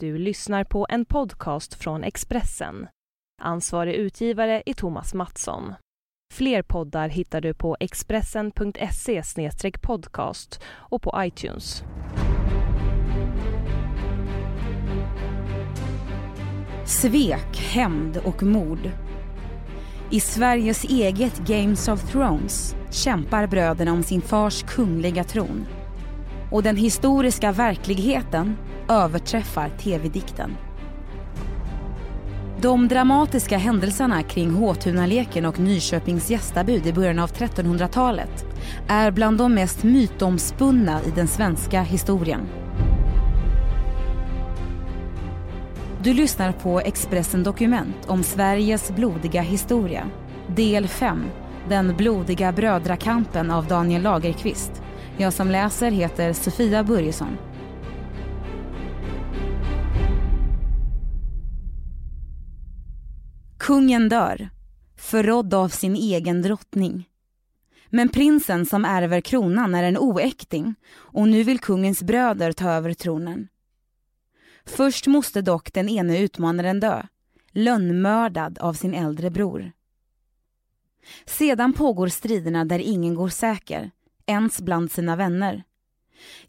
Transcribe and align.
Du 0.00 0.18
lyssnar 0.18 0.64
på 0.64 0.86
en 0.88 1.04
podcast 1.04 1.74
från 1.74 2.04
Expressen. 2.04 2.86
Ansvarig 3.42 3.94
utgivare 3.94 4.62
är 4.66 4.74
Thomas 4.74 5.14
Mattsson. 5.14 5.74
Fler 6.34 6.62
poddar 6.62 7.08
hittar 7.08 7.40
du 7.40 7.54
på 7.54 7.76
expressen.se 7.80 9.22
podcast 9.82 10.60
och 10.66 11.02
på 11.02 11.14
iTunes. 11.16 11.82
Svek, 16.84 17.58
hämnd 17.58 18.16
och 18.24 18.42
mord. 18.42 18.90
I 20.10 20.20
Sveriges 20.20 20.84
eget 20.84 21.38
Games 21.38 21.88
of 21.88 22.12
Thrones 22.12 22.76
kämpar 22.90 23.46
bröderna 23.46 23.92
om 23.92 24.02
sin 24.02 24.20
fars 24.20 24.62
kungliga 24.62 25.24
tron. 25.24 25.66
Och 26.50 26.62
den 26.62 26.76
historiska 26.76 27.52
verkligheten 27.52 28.56
överträffar 28.88 29.68
tv-dikten. 29.68 30.56
De 32.60 32.88
dramatiska 32.88 33.58
händelserna 33.58 34.22
kring 34.22 34.50
Håtunaleken 34.50 35.44
och 35.44 35.58
Nyköpings 35.58 36.30
gästabud 36.30 36.86
i 36.86 36.92
början 36.92 37.18
av 37.18 37.30
1300-talet 37.30 38.46
är 38.88 39.10
bland 39.10 39.38
de 39.38 39.54
mest 39.54 39.82
mytomspunna 39.82 41.00
i 41.02 41.10
den 41.10 41.28
svenska 41.28 41.82
historien. 41.82 42.40
Du 46.02 46.14
lyssnar 46.14 46.52
på 46.52 46.80
Expressen 46.80 47.42
Dokument 47.42 47.96
om 48.06 48.22
Sveriges 48.22 48.90
blodiga 48.90 49.42
historia. 49.42 50.06
Del 50.46 50.88
5, 50.88 51.24
Den 51.68 51.96
blodiga 51.96 52.52
brödrakampen 52.52 53.50
av 53.50 53.66
Daniel 53.66 54.02
Lagerqvist. 54.02 54.82
Jag 55.16 55.32
som 55.32 55.50
läser 55.50 55.90
heter 55.90 56.32
Sofia 56.32 56.84
Börjesson. 56.84 57.38
Kungen 63.68 64.08
dör, 64.08 64.50
förrådd 64.96 65.54
av 65.54 65.68
sin 65.68 65.96
egen 65.96 66.42
drottning. 66.42 67.08
Men 67.88 68.08
prinsen 68.08 68.66
som 68.66 68.84
ärver 68.84 69.20
kronan 69.20 69.74
är 69.74 69.82
en 69.82 69.98
oäkting 69.98 70.74
och 70.94 71.28
nu 71.28 71.42
vill 71.42 71.58
kungens 71.58 72.02
bröder 72.02 72.52
ta 72.52 72.70
över 72.70 72.94
tronen. 72.94 73.48
Först 74.64 75.06
måste 75.06 75.42
dock 75.42 75.72
den 75.72 75.88
ene 75.88 76.18
utmanaren 76.18 76.80
dö, 76.80 77.02
lönnmördad 77.52 78.58
av 78.58 78.74
sin 78.74 78.94
äldre 78.94 79.30
bror. 79.30 79.72
Sedan 81.26 81.72
pågår 81.72 82.08
striderna 82.08 82.64
där 82.64 82.78
ingen 82.78 83.14
går 83.14 83.28
säker, 83.28 83.90
ens 84.26 84.60
bland 84.60 84.92
sina 84.92 85.16
vänner. 85.16 85.64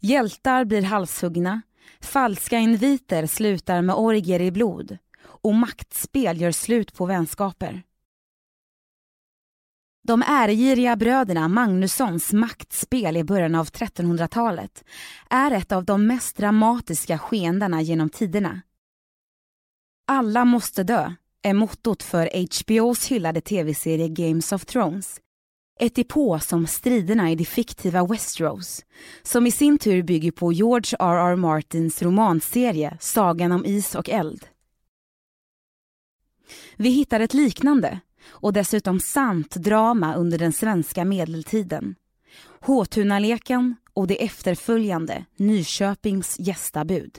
Hjältar 0.00 0.64
blir 0.64 0.82
halshuggna, 0.82 1.62
falska 2.00 2.58
inviter 2.58 3.26
slutar 3.26 3.82
med 3.82 3.94
orgier 3.94 4.40
i 4.40 4.50
blod 4.50 4.98
och 5.42 5.54
maktspel 5.54 6.40
gör 6.40 6.52
slut 6.52 6.94
på 6.94 7.06
vänskaper. 7.06 7.82
De 10.02 10.22
ärgiriga 10.26 10.96
bröderna 10.96 11.48
Magnussons 11.48 12.32
maktspel 12.32 13.16
i 13.16 13.24
början 13.24 13.54
av 13.54 13.66
1300-talet 13.66 14.84
är 15.30 15.50
ett 15.50 15.72
av 15.72 15.84
de 15.84 16.06
mest 16.06 16.36
dramatiska 16.36 17.18
skeendena 17.18 17.82
genom 17.82 18.10
tiderna. 18.10 18.60
Alla 20.06 20.44
måste 20.44 20.82
dö 20.82 21.14
är 21.42 21.54
mottot 21.54 22.02
för 22.02 22.26
HBOs 22.26 23.06
hyllade 23.06 23.40
tv-serie 23.40 24.08
Games 24.08 24.52
of 24.52 24.64
Thrones. 24.64 25.20
Ett 25.80 25.94
depå 25.94 26.38
som 26.38 26.66
striderna 26.66 27.30
i 27.30 27.34
det 27.34 27.44
fiktiva 27.44 28.06
Westeros, 28.06 28.84
som 29.22 29.46
i 29.46 29.50
sin 29.50 29.78
tur 29.78 30.02
bygger 30.02 30.30
på 30.30 30.52
George 30.52 30.96
R.R. 30.98 31.36
Martins 31.36 32.02
romanserie 32.02 32.96
Sagan 33.00 33.52
om 33.52 33.64
is 33.64 33.94
och 33.94 34.08
eld. 34.08 34.46
Vi 36.76 36.88
hittar 36.88 37.20
ett 37.20 37.34
liknande 37.34 38.00
och 38.28 38.52
dessutom 38.52 39.00
sant 39.00 39.54
drama 39.54 40.14
under 40.14 40.38
den 40.38 40.52
svenska 40.52 41.04
medeltiden. 41.04 41.94
Håtunaleken 42.60 43.76
och 43.94 44.06
det 44.06 44.24
efterföljande 44.24 45.24
Nyköpings 45.36 46.36
gästabud. 46.38 47.18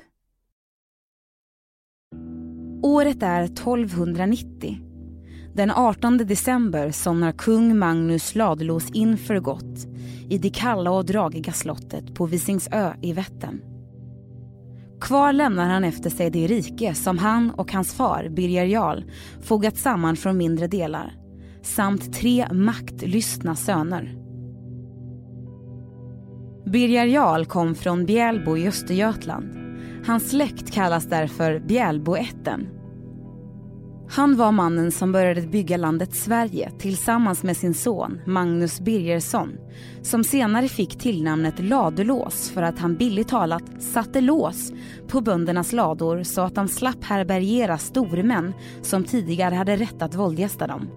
Året 2.84 3.24
är 3.24 3.44
1290. 3.44 4.78
Den 5.56 5.72
18 5.72 6.18
december 6.18 6.92
somnar 6.92 7.32
kung 7.32 7.78
Magnus 7.78 8.36
Ladulås 8.36 8.92
in 8.92 9.18
för 9.18 9.40
gott 9.40 9.88
i 10.30 10.38
det 10.38 10.50
kalla 10.50 10.92
och 10.92 11.06
dragiga 11.06 11.54
slottet 11.54 12.16
på 12.16 12.26
Visingsö 12.26 12.94
i 13.02 13.14
Vättern. 13.14 13.71
Kvar 15.02 15.34
lämnar 15.34 15.70
han 15.70 15.84
efter 15.84 16.10
sig 16.10 16.30
det 16.30 16.48
rike 16.48 16.94
som 16.94 17.18
han 17.18 17.52
och 17.52 17.72
hans 17.72 17.94
far, 17.94 18.30
Birger 18.30 18.66
Jarl, 18.66 19.04
fogat 19.42 19.78
samman 19.78 20.16
från 20.16 20.38
mindre 20.38 20.68
delar 20.68 21.22
samt 21.62 22.14
tre 22.14 22.48
maktlystna 22.54 23.56
söner. 23.56 24.16
Birger 26.66 27.06
Jarl 27.06 27.46
kom 27.46 27.76
från 27.76 28.06
Bjälbo 28.06 28.58
i 28.58 28.68
Östergötland. 28.68 29.56
Hans 30.06 30.30
släkt 30.30 30.72
kallas 30.72 31.06
därför 31.06 31.60
Bjälboätten 31.60 32.68
han 34.12 34.38
var 34.38 34.52
mannen 34.52 34.92
som 34.92 35.12
började 35.12 35.42
bygga 35.42 35.78
landet 35.78 36.16
Sverige 36.16 36.72
tillsammans 36.80 37.44
med 37.44 37.58
sin 37.58 37.74
son 37.74 38.22
Magnus 38.26 38.80
Birgersson 38.80 39.58
som 40.02 40.24
senare 40.24 40.68
fick 40.68 41.00
tillnamnet 41.00 41.60
Ladulås 41.60 42.50
för 42.50 42.62
att 42.62 42.80
han 42.80 42.96
billigt 42.96 43.28
talat 43.28 43.64
satte 43.80 44.22
lås 44.22 44.72
på 45.08 45.22
böndernas 45.22 45.74
lador 45.74 46.24
så 46.24 46.42
att 46.42 46.56
de 46.56 46.68
slapp 46.68 47.04
härbärgera 47.04 47.78
stormän 47.78 48.54
som 48.82 49.04
tidigare 49.04 49.56
hade 49.56 49.76
rätt 49.76 50.02
att 50.02 50.16
våldgästa 50.16 50.68
dem. 50.68 50.90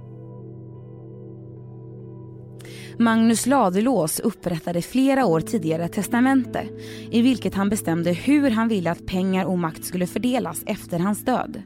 Magnus 2.99 3.47
Ladulås 3.47 4.21
upprättade 4.21 4.83
flera 4.83 5.27
år 5.27 5.41
tidigare 5.41 5.85
ett 5.85 5.93
testamente 5.93 6.69
i 7.11 7.23
vilket 7.23 7.55
han 7.55 7.69
bestämde 7.69 8.13
hur 8.13 8.51
han 8.51 8.69
ville 8.69 8.91
att 8.91 9.07
pengar 9.07 9.45
och 9.45 9.59
makt 9.59 9.85
skulle 9.85 10.07
fördelas 10.07 10.63
efter 10.67 10.99
hans 10.99 11.25
död. 11.25 11.63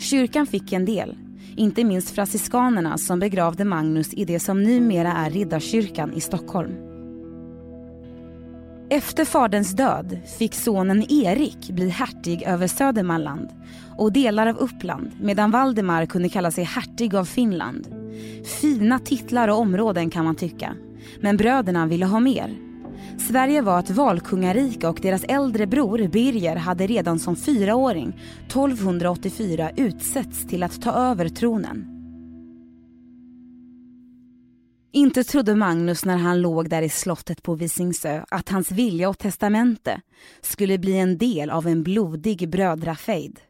Kyrkan 0.00 0.46
fick 0.46 0.72
en 0.72 0.84
del, 0.84 1.16
inte 1.56 1.84
minst 1.84 2.10
franciskanerna 2.10 2.98
som 2.98 3.18
begravde 3.18 3.64
Magnus 3.64 4.14
i 4.14 4.24
det 4.24 4.40
som 4.40 4.62
numera 4.62 5.12
är 5.12 5.30
Riddarkyrkan 5.30 6.12
i 6.12 6.20
Stockholm. 6.20 6.72
Efter 8.90 9.24
faderns 9.24 9.72
död 9.72 10.18
fick 10.38 10.54
sonen 10.54 11.12
Erik 11.12 11.70
bli 11.70 11.88
hertig 11.88 12.42
över 12.42 12.66
Södermanland 12.66 13.48
och 13.96 14.12
delar 14.12 14.46
av 14.46 14.56
Uppland 14.56 15.10
medan 15.20 15.50
Valdemar 15.50 16.06
kunde 16.06 16.28
kalla 16.28 16.50
sig 16.50 16.64
hertig 16.64 17.14
av 17.14 17.24
Finland. 17.24 17.88
Fina 18.60 18.98
titlar 18.98 19.48
och 19.48 19.58
områden 19.58 20.10
kan 20.10 20.24
man 20.24 20.36
tycka. 20.36 20.74
Men 21.20 21.36
bröderna 21.36 21.86
ville 21.86 22.06
ha 22.06 22.20
mer. 22.20 22.69
Sverige 23.28 23.62
var 23.62 23.80
ett 23.80 23.90
valkungarike 23.90 24.88
och 24.88 24.98
deras 25.02 25.24
äldre 25.24 25.66
bror 25.66 26.08
Birger 26.08 26.56
hade 26.56 26.86
redan 26.86 27.18
som 27.18 27.36
fyraåring 27.36 28.20
1284 28.46 29.70
utsetts 29.76 30.46
till 30.46 30.62
att 30.62 30.82
ta 30.82 30.92
över 30.92 31.28
tronen. 31.28 31.96
Inte 34.92 35.24
trodde 35.24 35.54
Magnus 35.54 36.04
när 36.04 36.16
han 36.16 36.40
låg 36.40 36.68
där 36.68 36.82
i 36.82 36.88
slottet 36.88 37.42
på 37.42 37.54
Visingsö 37.54 38.24
att 38.30 38.48
hans 38.48 38.70
vilja 38.70 39.08
och 39.08 39.18
testamente 39.18 40.00
skulle 40.40 40.78
bli 40.78 40.98
en 40.98 41.18
del 41.18 41.50
av 41.50 41.66
en 41.66 41.82
blodig 41.82 42.50
brödrafejd. 42.50 43.40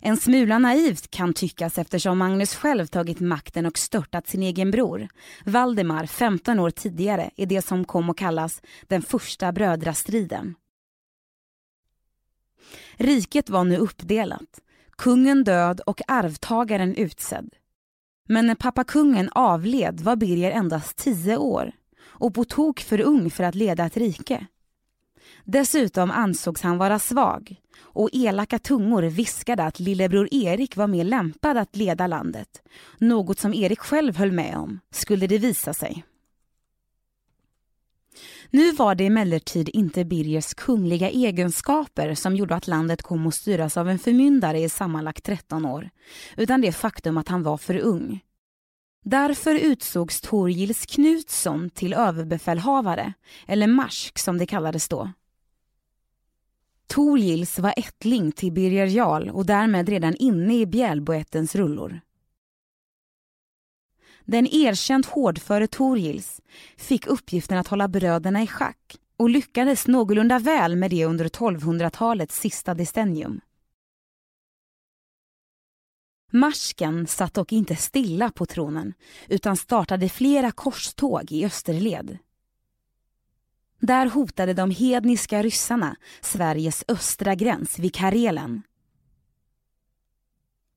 En 0.00 0.16
smula 0.16 0.58
naivt 0.58 1.10
kan 1.10 1.32
tyckas 1.32 1.78
eftersom 1.78 2.18
Magnus 2.18 2.54
själv 2.54 2.86
tagit 2.86 3.20
makten 3.20 3.66
och 3.66 3.78
störtat 3.78 4.28
sin 4.28 4.42
egen 4.42 4.70
bror. 4.70 5.08
Valdemar, 5.44 6.06
15 6.06 6.58
år 6.58 6.70
tidigare, 6.70 7.30
i 7.36 7.46
det 7.46 7.62
som 7.62 7.84
kom 7.84 8.10
att 8.10 8.16
kallas 8.16 8.62
den 8.86 9.02
första 9.02 9.52
brödrastriden. 9.52 10.54
Riket 12.96 13.50
var 13.50 13.64
nu 13.64 13.76
uppdelat, 13.76 14.60
kungen 14.96 15.44
död 15.44 15.80
och 15.80 16.00
arvtagaren 16.08 16.94
utsedd. 16.94 17.54
Men 18.28 18.46
när 18.46 18.54
pappa 18.54 18.84
kungen 18.84 19.28
avled 19.32 20.00
var 20.00 20.16
Birger 20.16 20.50
endast 20.50 20.96
tio 20.96 21.36
år 21.36 21.72
och 22.02 22.34
på 22.34 22.44
tok 22.44 22.80
för 22.80 23.00
ung 23.00 23.30
för 23.30 23.44
att 23.44 23.54
leda 23.54 23.86
ett 23.86 23.96
rike. 23.96 24.46
Dessutom 25.52 26.10
ansågs 26.10 26.62
han 26.62 26.78
vara 26.78 26.98
svag 26.98 27.56
och 27.80 28.08
elaka 28.12 28.58
tungor 28.58 29.02
viskade 29.02 29.64
att 29.64 29.80
lillebror 29.80 30.28
Erik 30.34 30.76
var 30.76 30.86
mer 30.86 31.04
lämpad 31.04 31.56
att 31.56 31.76
leda 31.76 32.06
landet. 32.06 32.62
Något 32.98 33.38
som 33.38 33.54
Erik 33.54 33.78
själv 33.78 34.16
höll 34.16 34.32
med 34.32 34.56
om, 34.56 34.80
skulle 34.90 35.26
det 35.26 35.38
visa 35.38 35.74
sig. 35.74 36.04
Nu 38.50 38.72
var 38.72 38.94
det 38.94 39.06
emellertid 39.06 39.68
inte 39.68 40.04
Birgers 40.04 40.54
kungliga 40.54 41.10
egenskaper 41.10 42.14
som 42.14 42.36
gjorde 42.36 42.54
att 42.54 42.68
landet 42.68 43.02
kom 43.02 43.26
att 43.26 43.34
styras 43.34 43.76
av 43.76 43.88
en 43.88 43.98
förmyndare 43.98 44.60
i 44.60 44.68
sammanlagt 44.68 45.24
13 45.24 45.64
år, 45.64 45.90
utan 46.36 46.60
det 46.60 46.72
faktum 46.72 47.18
att 47.18 47.28
han 47.28 47.42
var 47.42 47.56
för 47.56 47.78
ung. 47.78 48.20
Därför 49.04 49.54
utsågs 49.54 50.20
Torgils 50.20 50.86
Knutsson 50.86 51.70
till 51.70 51.94
överbefälhavare, 51.94 53.12
eller 53.46 53.66
marsk 53.66 54.18
som 54.18 54.38
det 54.38 54.46
kallades 54.46 54.88
då. 54.88 55.10
Torgils 56.90 57.58
var 57.58 57.74
ättling 57.76 58.32
till 58.32 58.52
Birger 58.52 58.86
Jarl 58.86 59.28
och 59.28 59.46
därmed 59.46 59.88
redan 59.88 60.14
inne 60.16 60.60
i 60.60 60.66
Bjälboättens 60.66 61.54
rullor. 61.54 62.00
Den 64.24 64.46
erkänt 64.46 65.06
hårdföre 65.06 65.66
Torgils 65.66 66.40
fick 66.76 67.06
uppgiften 67.06 67.58
att 67.58 67.68
hålla 67.68 67.88
bröderna 67.88 68.42
i 68.42 68.46
schack 68.46 68.96
och 69.16 69.30
lyckades 69.30 69.86
någorlunda 69.86 70.38
väl 70.38 70.76
med 70.76 70.90
det 70.90 71.04
under 71.04 71.24
1200-talets 71.24 72.40
sista 72.40 72.74
decennium. 72.74 73.40
Marsken 76.32 77.06
satt 77.06 77.34
dock 77.34 77.52
inte 77.52 77.76
stilla 77.76 78.30
på 78.30 78.46
tronen 78.46 78.94
utan 79.28 79.56
startade 79.56 80.08
flera 80.08 80.52
korståg 80.52 81.32
i 81.32 81.44
österled. 81.44 82.18
Där 83.80 84.06
hotade 84.06 84.54
de 84.54 84.70
hedniska 84.70 85.42
ryssarna 85.42 85.96
Sveriges 86.20 86.84
östra 86.88 87.34
gräns 87.34 87.78
vid 87.78 87.94
Karelen. 87.94 88.62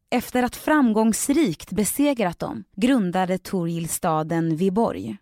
Efter 0.10 0.44
att 0.44 0.56
framgångsrikt 0.56 1.72
besegrat 1.72 2.40
dem 2.40 2.64
grundade 2.76 3.38
Torgil 3.38 3.90
staden 3.90 4.56
Viborg. 4.56 5.18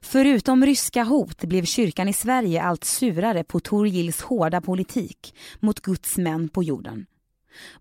Förutom 0.00 0.66
ryska 0.66 1.04
hot 1.04 1.44
blev 1.44 1.64
kyrkan 1.64 2.08
i 2.08 2.12
Sverige 2.12 2.62
allt 2.62 2.84
surare 2.84 3.44
på 3.44 3.60
Torgils 3.60 4.22
hårda 4.22 4.60
politik 4.60 5.34
mot 5.60 5.80
Guds 5.80 6.16
män 6.16 6.48
på 6.48 6.62
jorden. 6.62 7.06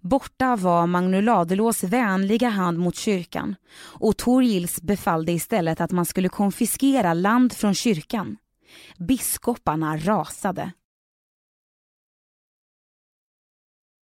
Borta 0.02 0.56
var 0.56 0.88
Magnus 0.88 1.24
Ladulås 1.24 1.84
vänliga 1.84 2.50
hand 2.50 2.80
mot 2.80 2.96
kyrkan 2.96 3.56
och 3.80 4.18
Torgils 4.18 4.82
befallde 4.82 5.32
istället 5.32 5.82
att 5.82 5.92
man 5.92 6.06
skulle 6.06 6.30
konfiskera 6.30 7.14
land 7.14 7.54
från 7.54 7.74
kyrkan. 7.74 8.38
Biskoparna 8.98 9.98
rasade. 9.98 10.72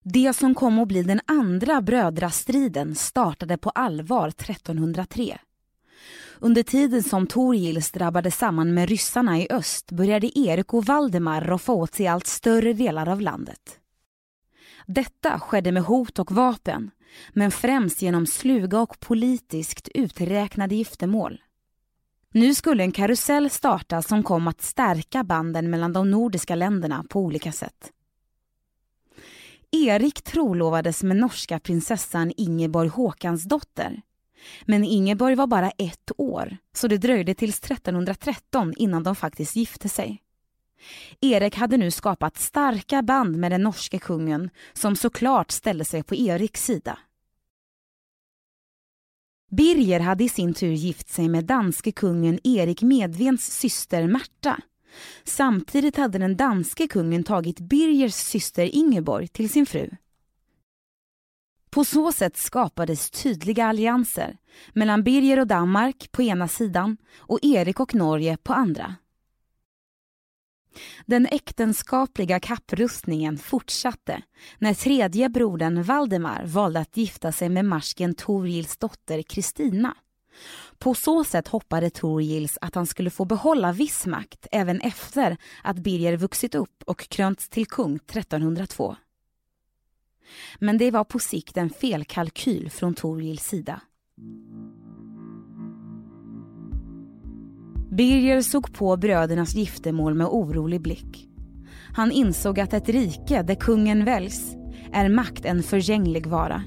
Det 0.05 0.37
som 0.37 0.55
kom 0.55 0.79
att 0.79 0.89
bli 0.89 1.03
den 1.03 1.21
andra 1.27 1.83
brödrastriden 1.83 2.95
startade 2.95 3.59
på 3.59 3.71
allvar 3.71 4.29
1303. 4.29 5.39
Under 6.39 6.63
tiden 6.63 7.03
som 7.03 7.27
Torgils 7.27 7.91
drabbade 7.91 8.31
samman 8.31 8.75
med 8.75 8.89
ryssarna 8.89 9.39
i 9.39 9.47
öst 9.51 9.93
började 9.93 10.39
Erik 10.39 10.75
och 10.75 10.85
Valdemar 10.85 11.41
roffa 11.41 11.73
åt 11.73 11.95
sig 11.95 12.07
allt 12.07 12.27
större 12.27 12.73
delar 12.73 13.09
av 13.09 13.21
landet. 13.21 13.82
Detta 14.87 15.41
skedde 15.41 15.73
med 15.73 15.83
hot 15.83 16.19
och 16.19 16.33
vapen, 16.33 16.91
men 17.33 17.51
främst 17.51 18.03
genom 18.03 18.27
sluga 18.27 18.81
och 18.81 19.01
politiskt 19.01 19.89
uträknade 19.95 20.75
giftermål. 20.75 21.41
Nu 22.35 22.55
skulle 22.55 22.83
en 22.83 22.93
karusell 22.93 23.51
starta 23.51 24.03
som 24.03 24.23
kom 24.23 24.49
att 24.49 24.63
stärka 24.63 25.25
banden 25.25 25.71
mellan 25.71 25.93
de 25.93 26.11
nordiska 26.11 26.55
länderna 26.55 27.05
på 27.11 27.21
olika 27.21 27.53
sätt. 27.53 27.93
Erik 29.71 30.23
trolovades 30.23 31.03
med 31.03 31.17
norska 31.17 31.59
prinsessan 31.59 32.33
Ingeborg 32.37 32.89
Håkansdotter. 32.89 34.03
Men 34.65 34.85
Ingeborg 34.85 35.35
var 35.35 35.47
bara 35.47 35.71
ett 35.71 36.11
år, 36.17 36.57
så 36.73 36.89
det 36.89 36.99
dröjde 36.99 37.35
tills 37.35 37.59
1313 37.59 38.75
innan 38.77 39.03
de 39.03 39.17
faktiskt 39.17 39.57
gifte 39.57 39.89
sig. 39.89 40.23
Erik 41.21 41.55
hade 41.55 41.77
nu 41.77 41.91
skapat 41.91 42.39
starka 42.39 43.03
band 43.03 43.37
med 43.37 43.53
den 43.53 43.63
norske 43.63 43.99
kungen 43.99 44.51
som 44.73 44.97
såklart 44.97 45.51
ställde 45.51 45.85
sig 45.85 46.03
på 46.03 46.15
Eriks 46.15 46.65
sida. 46.65 46.99
Birger 49.51 50.01
hade 50.01 50.25
i 50.25 50.29
sin 50.29 50.55
tur 50.55 50.73
gift 50.73 51.09
sig 51.09 51.29
med 51.29 51.45
danske 51.45 51.93
kungen 51.93 52.39
Erik 52.45 52.83
Medvens 52.83 53.59
syster 53.59 54.07
Märta. 54.07 54.61
Samtidigt 55.25 55.97
hade 55.97 56.19
den 56.19 56.37
danske 56.37 56.89
kungen 56.89 57.25
tagit 57.25 57.61
Birgers 57.61 58.15
syster 58.15 58.75
Ingeborg 58.75 59.29
till 59.29 59.51
sin 59.51 59.67
fru. 59.67 59.91
På 61.71 61.85
så 61.85 62.13
sätt 62.13 62.37
skapades 62.37 63.11
tydliga 63.11 63.67
allianser 63.67 64.37
mellan 64.73 65.03
Birger 65.03 65.39
och 65.39 65.47
Danmark 65.47 66.13
på 66.13 66.23
ena 66.23 66.49
sidan 66.49 66.97
och 67.17 67.39
Erik 67.43 67.81
och 67.81 67.95
Norge 67.95 68.37
på 68.43 68.53
andra. 68.53 68.97
Den 71.07 71.27
äktenskapliga 71.27 72.41
kapprustningen 72.41 73.39
fortsatte 73.39 74.23
när 74.59 74.75
tredje 74.75 75.29
brodern 75.29 75.83
Valdemar 75.83 76.45
valde 76.47 76.81
att 76.81 76.97
gifta 76.97 77.33
sig 77.33 77.49
med 77.49 77.65
marsken 77.65 78.15
Torgils 78.15 78.77
dotter 78.77 79.23
Kristina. 79.23 79.97
På 80.79 80.95
så 80.95 81.25
sätt 81.25 81.49
hoppade 81.49 81.91
Torgils 81.91 82.59
att 82.61 82.75
han 82.75 82.87
skulle 82.87 83.11
få 83.11 83.25
behålla 83.25 83.73
viss 83.73 84.07
makt 84.07 84.47
även 84.53 84.81
efter 84.81 85.37
att 85.63 85.77
Birger 85.77 86.17
vuxit 86.17 86.55
upp 86.55 86.83
och 86.87 87.09
krönts 87.09 87.49
till 87.49 87.67
kung 87.67 87.97
1302. 87.97 88.97
Men 90.59 90.79
det 90.79 90.91
var 90.91 91.05
på 91.05 91.19
sikt 91.19 91.57
en 91.57 91.71
felkalkyl 91.71 92.71
från 92.71 92.95
Torgils 92.95 93.45
sida. 93.45 93.81
Birger 97.93 98.41
såg 98.41 98.73
på 98.73 98.97
brödernas 98.97 99.55
giftermål 99.55 100.15
med 100.15 100.27
orolig 100.27 100.81
blick. 100.81 101.29
Han 101.95 102.13
insåg 102.13 102.61
att 102.61 102.73
ett 102.73 102.89
rike 102.89 103.43
där 103.43 103.55
kungen 103.55 104.05
väljs 104.05 104.57
är 104.93 105.09
makt 105.09 105.45
en 105.45 105.63
förgänglig 105.63 106.27
vara. 106.27 106.63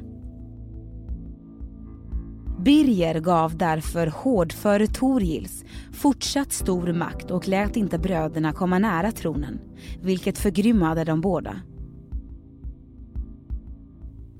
Birger 2.59 3.19
gav 3.19 3.57
därför 3.57 4.07
hårdföre 4.07 4.87
Torgils 4.87 5.63
fortsatt 5.93 6.53
stor 6.53 6.93
makt 6.93 7.31
och 7.31 7.47
lät 7.47 7.77
inte 7.77 7.99
bröderna 7.99 8.53
komma 8.53 8.79
nära 8.79 9.11
tronen, 9.11 9.59
vilket 10.01 10.37
förgrymmade 10.37 11.03
dem 11.03 11.21
båda. 11.21 11.61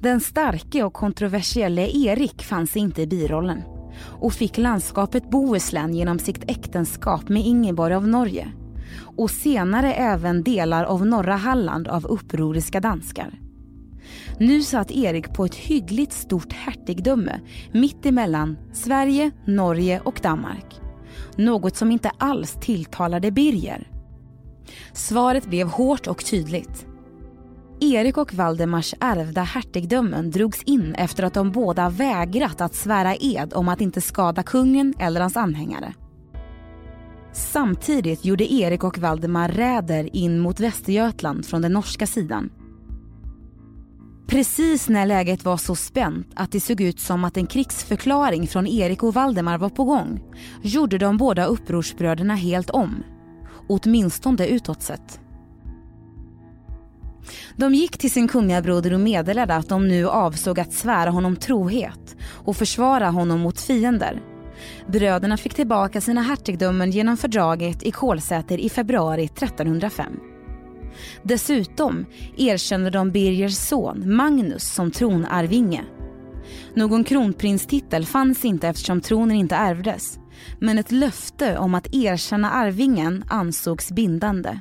Den 0.02 0.22
starke 0.22 0.84
och 0.84 0.94
kontroversielle 0.94 1.88
Erik 1.88 2.44
fanns 2.44 2.78
inte 2.78 3.02
i 3.02 3.08
birollen 3.08 3.62
och 3.98 4.34
fick 4.34 4.58
landskapet 4.58 5.30
Bohuslän 5.30 5.94
genom 5.94 6.20
sitt 6.20 6.44
äktenskap 6.48 7.30
med 7.30 7.46
Ingeborg 7.46 7.94
av 7.94 8.08
Norge 8.08 8.48
och 9.18 9.32
senare 9.32 9.94
även 9.94 10.44
delar 10.44 10.84
av 10.84 11.06
norra 11.06 11.36
Halland 11.36 11.88
av 11.88 12.06
upproriska 12.06 12.80
danskar. 12.80 13.40
Nu 14.40 14.62
satt 14.62 14.92
Erik 14.92 15.34
på 15.34 15.46
ett 15.46 15.56
hyggligt 15.56 16.14
stort 16.14 16.54
hertigdöme 16.54 17.40
mitt 17.72 18.06
emellan 18.06 18.58
Sverige, 18.74 19.32
Norge 19.46 20.02
och 20.04 20.20
Danmark. 20.24 20.82
Något 21.36 21.76
som 21.76 21.92
inte 21.92 22.12
alls 22.18 22.58
tilltalade 22.62 23.32
Birger. 23.32 23.88
Svaret 24.94 25.46
blev 25.46 25.68
hårt 25.68 26.08
och 26.08 26.26
tydligt. 26.26 26.88
Erik 27.80 28.18
och 28.18 28.34
Valdemars 28.34 28.94
ärvda 29.00 29.42
hertigdömen 29.42 30.32
drogs 30.32 30.64
in 30.64 30.96
efter 30.96 31.24
att 31.24 31.34
de 31.34 31.52
båda 31.52 31.90
vägrat 31.90 32.62
att 32.62 32.76
svära 32.76 33.16
ed 33.16 33.54
om 33.54 33.70
att 33.70 33.82
inte 33.82 34.02
skada 34.02 34.44
kungen 34.44 34.94
eller 35.00 35.22
hans 35.22 35.38
anhängare. 35.38 35.94
Samtidigt 37.34 38.26
gjorde 38.26 38.54
Erik 38.54 38.84
och 38.84 38.98
Valdemar 38.98 39.50
räder 39.50 40.16
in 40.16 40.40
mot 40.40 40.60
Västergötland 40.60 41.46
från 41.46 41.62
den 41.62 41.74
norska 41.74 42.08
sidan. 42.08 42.50
Precis 44.28 44.90
när 44.90 45.06
läget 45.06 45.46
var 45.46 45.58
så 45.58 45.76
spänt 45.76 46.28
att 46.36 46.52
det 46.52 46.60
såg 46.60 46.82
ut 46.82 47.00
som 47.00 47.24
att 47.24 47.38
en 47.38 47.48
krigsförklaring 47.48 48.48
från 48.48 48.68
Erik 48.68 49.04
och 49.04 49.14
Valdemar 49.14 49.58
var 49.58 49.70
på 49.70 49.84
gång 49.84 50.22
gjorde 50.62 50.98
de 50.98 51.18
båda 51.18 51.46
upprorsbröderna 51.46 52.36
helt 52.36 52.70
om. 52.70 53.04
Åtminstone 53.68 54.48
utåt 54.48 54.82
sett. 54.82 55.20
De 57.58 57.74
gick 57.74 57.98
till 57.98 58.12
sin 58.12 58.28
kungabroder 58.28 58.94
och 58.94 59.00
meddelade 59.00 59.56
att 59.56 59.70
de 59.70 59.88
nu 59.88 60.10
avsåg 60.10 60.60
att 60.60 60.74
svära 60.74 61.10
honom 61.10 61.36
trohet 61.36 62.16
och 62.22 62.58
försvara 62.58 63.10
honom 63.10 63.40
mot 63.40 63.62
fiender. 63.62 64.22
Bröderna 64.88 65.38
fick 65.38 65.54
tillbaka 65.54 66.02
sina 66.02 66.22
hertigdömen 66.22 66.92
genom 66.92 67.18
fördraget 67.18 67.84
i 67.84 67.92
Kolsäter 67.92 68.58
i 68.58 68.70
februari 68.70 69.26
1305. 69.26 70.20
Dessutom 71.24 72.06
erkände 72.38 72.90
de 72.90 73.12
Birgers 73.12 73.58
son 73.58 74.16
Magnus 74.16 74.74
som 74.74 74.92
tronarvinge. 74.92 75.84
Någon 76.74 77.04
kronprinstitel 77.04 78.06
fanns 78.06 78.46
inte 78.46 78.68
eftersom 78.68 79.02
tronen 79.02 79.38
inte 79.38 79.56
ärvdes 79.56 80.20
men 80.60 80.78
ett 80.78 80.92
löfte 80.92 81.58
om 81.58 81.76
att 81.76 81.94
erkänna 81.94 82.52
arvingen 82.52 83.24
ansågs 83.28 83.92
bindande. 83.92 84.60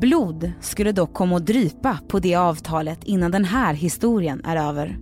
Blod 0.00 0.52
skulle 0.60 0.92
dock 0.92 1.14
komma 1.14 1.36
att 1.36 1.46
drypa 1.46 1.98
på 2.08 2.18
det 2.18 2.34
avtalet 2.34 3.04
innan 3.04 3.30
den 3.30 3.44
här 3.44 3.74
historien 3.74 4.44
är 4.44 4.56
över. 4.56 4.98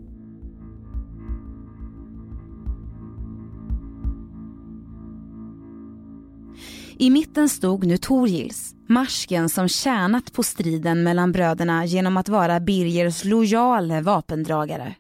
I 6.99 7.11
mitten 7.11 7.49
stod 7.49 7.87
nu 7.87 7.97
Torgils, 7.97 8.75
marsken 8.89 9.49
som 9.49 9.69
tjänat 9.69 10.33
på 10.33 10.43
striden 10.43 11.03
mellan 11.03 11.33
bröderna 11.33 11.85
genom 11.85 12.17
att 12.17 12.29
vara 12.29 12.61
Birgers 12.61 13.25
lojale 13.25 14.01
vapendragare. 14.01 14.95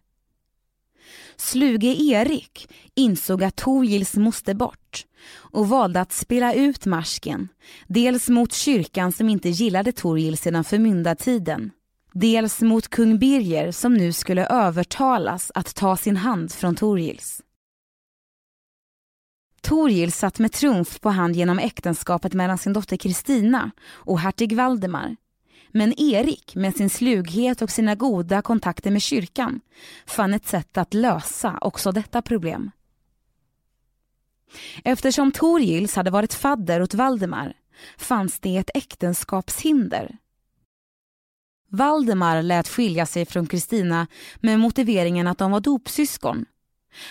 Sluge 1.36 2.02
Erik 2.02 2.68
insåg 2.94 3.44
att 3.44 3.56
Torgils 3.56 4.16
måste 4.16 4.54
bort 4.54 5.06
och 5.54 5.68
valde 5.68 6.00
att 6.00 6.12
spela 6.12 6.54
ut 6.54 6.87
marsken, 6.87 7.49
dels 7.87 8.28
mot 8.28 8.52
kyrkan 8.52 9.12
som 9.12 9.28
inte 9.28 9.49
gillade 9.49 9.92
Torgil 9.92 10.37
sedan 10.37 10.64
förmyndartiden, 10.64 11.70
dels 12.12 12.61
mot 12.61 12.88
kung 12.88 13.18
Birger 13.18 13.73
som 13.73 13.94
nu 13.94 14.12
skulle 14.12 14.46
övertalas 14.46 15.52
att 15.54 15.75
ta 15.75 15.96
sin 15.96 16.16
hand 16.16 16.52
från 16.52 16.76
Torgils. 16.76 17.42
Torgil 19.61 20.12
satt 20.12 20.38
med 20.38 20.52
trumf 20.52 21.00
på 21.00 21.11
hand 21.11 21.37
genom 21.37 21.58
äktenskapet 21.58 22.32
mellan 22.32 22.58
sin 22.58 22.73
dotter 22.73 22.96
Kristina 22.96 23.70
och 23.87 24.20
hertig 24.20 24.56
Valdemar. 24.56 25.16
Men 25.70 26.00
Erik 26.00 26.54
med 26.54 26.76
sin 26.76 26.90
slughet 26.90 27.62
och 27.62 27.70
sina 27.70 27.94
goda 27.94 28.42
kontakter 28.42 28.90
med 28.90 29.02
kyrkan 29.02 29.61
fann 30.06 30.34
ett 30.34 30.46
sätt 30.46 30.78
att 30.78 30.94
lösa 30.94 31.58
också 31.61 31.92
detta 31.92 32.23
problem. 32.23 32.70
Eftersom 34.84 35.32
Torgils 35.32 35.96
hade 35.96 36.10
varit 36.10 36.34
fadder 36.34 36.82
åt 36.82 36.94
Valdemar 36.94 37.52
fanns 37.96 38.40
det 38.40 38.56
ett 38.56 38.70
äktenskapshinder. 38.74 40.18
Valdemar 41.70 42.42
lät 42.42 42.68
skilja 42.68 43.06
sig 43.06 43.26
från 43.26 43.46
Kristina 43.46 44.06
med 44.36 44.60
motiveringen 44.60 45.26
att 45.26 45.38
de 45.38 45.50
var 45.50 45.60
dopsyskon. 45.60 46.46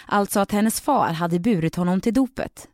Alltså 0.06 0.40
att 0.40 0.52
hennes 0.52 0.82
far 0.82 1.14
hade 1.14 1.40
burit 1.40 1.76
honom 1.76 2.02
till 2.02 2.14
dopet. 2.14 2.68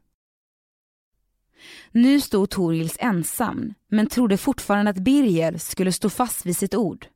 Nu 1.91 2.21
stod 2.21 2.49
Torgils 2.49 2.97
ensam 2.99 3.73
men 3.87 4.07
trodde 4.07 4.37
fortfarande 4.37 4.91
att 4.91 4.97
Birger 4.97 5.57
skulle 5.57 5.91
stå 5.91 6.09
fast 6.09 6.45
vid 6.45 6.57
sitt 6.57 6.75
ord. 6.75 7.07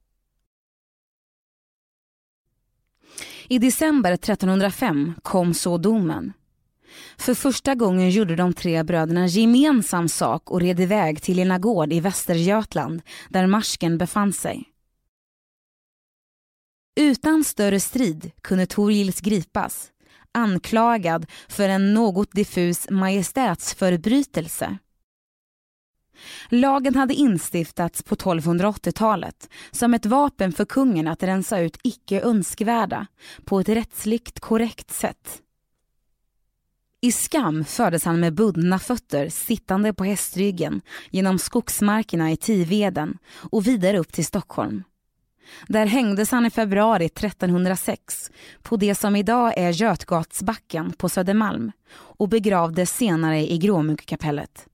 I 3.47 3.59
december 3.59 4.11
1305 4.11 5.13
kom 5.21 5.53
så 5.53 5.77
domen. 5.77 6.33
För 7.17 7.33
första 7.33 7.75
gången 7.75 8.09
gjorde 8.09 8.35
de 8.35 8.53
tre 8.53 8.83
bröderna 8.83 9.27
gemensam 9.27 10.09
sak 10.09 10.51
och 10.51 10.61
red 10.61 10.79
iväg 10.79 11.21
till 11.21 11.37
Lena 11.37 11.59
gård 11.59 11.93
i 11.93 11.99
Västergötland 11.99 13.01
där 13.29 13.47
marsken 13.47 13.97
befann 13.97 14.33
sig. 14.33 14.63
Utan 16.95 17.43
större 17.43 17.79
strid 17.79 18.31
kunde 18.41 18.65
Torgils 18.65 19.21
gripas, 19.21 19.91
anklagad 20.31 21.25
för 21.47 21.69
en 21.69 21.93
något 21.93 22.31
diffus 22.31 22.89
majestätsförbrytelse. 22.89 24.77
Lagen 26.49 26.95
hade 26.95 27.13
instiftats 27.13 28.03
på 28.03 28.15
1280-talet 28.15 29.49
som 29.71 29.93
ett 29.93 30.05
vapen 30.05 30.51
för 30.51 30.65
kungen 30.65 31.07
att 31.07 31.23
rensa 31.23 31.59
ut 31.59 31.77
icke 31.83 32.21
önskvärda 32.21 33.07
på 33.45 33.59
ett 33.59 33.69
rättsligt 33.69 34.39
korrekt 34.39 34.91
sätt. 34.91 35.41
I 37.03 37.11
skam 37.11 37.65
fördes 37.65 38.05
han 38.05 38.19
med 38.19 38.33
bundna 38.33 38.79
fötter 38.79 39.29
sittande 39.29 39.93
på 39.93 40.03
hästryggen 40.03 40.81
genom 41.09 41.39
skogsmarkerna 41.39 42.31
i 42.31 42.37
Tiveden 42.37 43.17
och 43.51 43.67
vidare 43.67 43.97
upp 43.97 44.13
till 44.13 44.25
Stockholm. 44.25 44.83
Där 45.67 45.85
hängdes 45.85 46.31
han 46.31 46.45
i 46.45 46.49
februari 46.49 47.05
1306 47.05 48.31
på 48.61 48.77
det 48.77 48.95
som 48.95 49.15
idag 49.15 49.53
är 49.57 49.69
Götgatsbacken 49.69 50.91
på 50.91 51.09
Södermalm 51.09 51.71
och 51.93 52.29
begravdes 52.29 52.97
senare 52.97 53.51
i 53.51 53.57
Gråmunkapellet. 53.57 54.67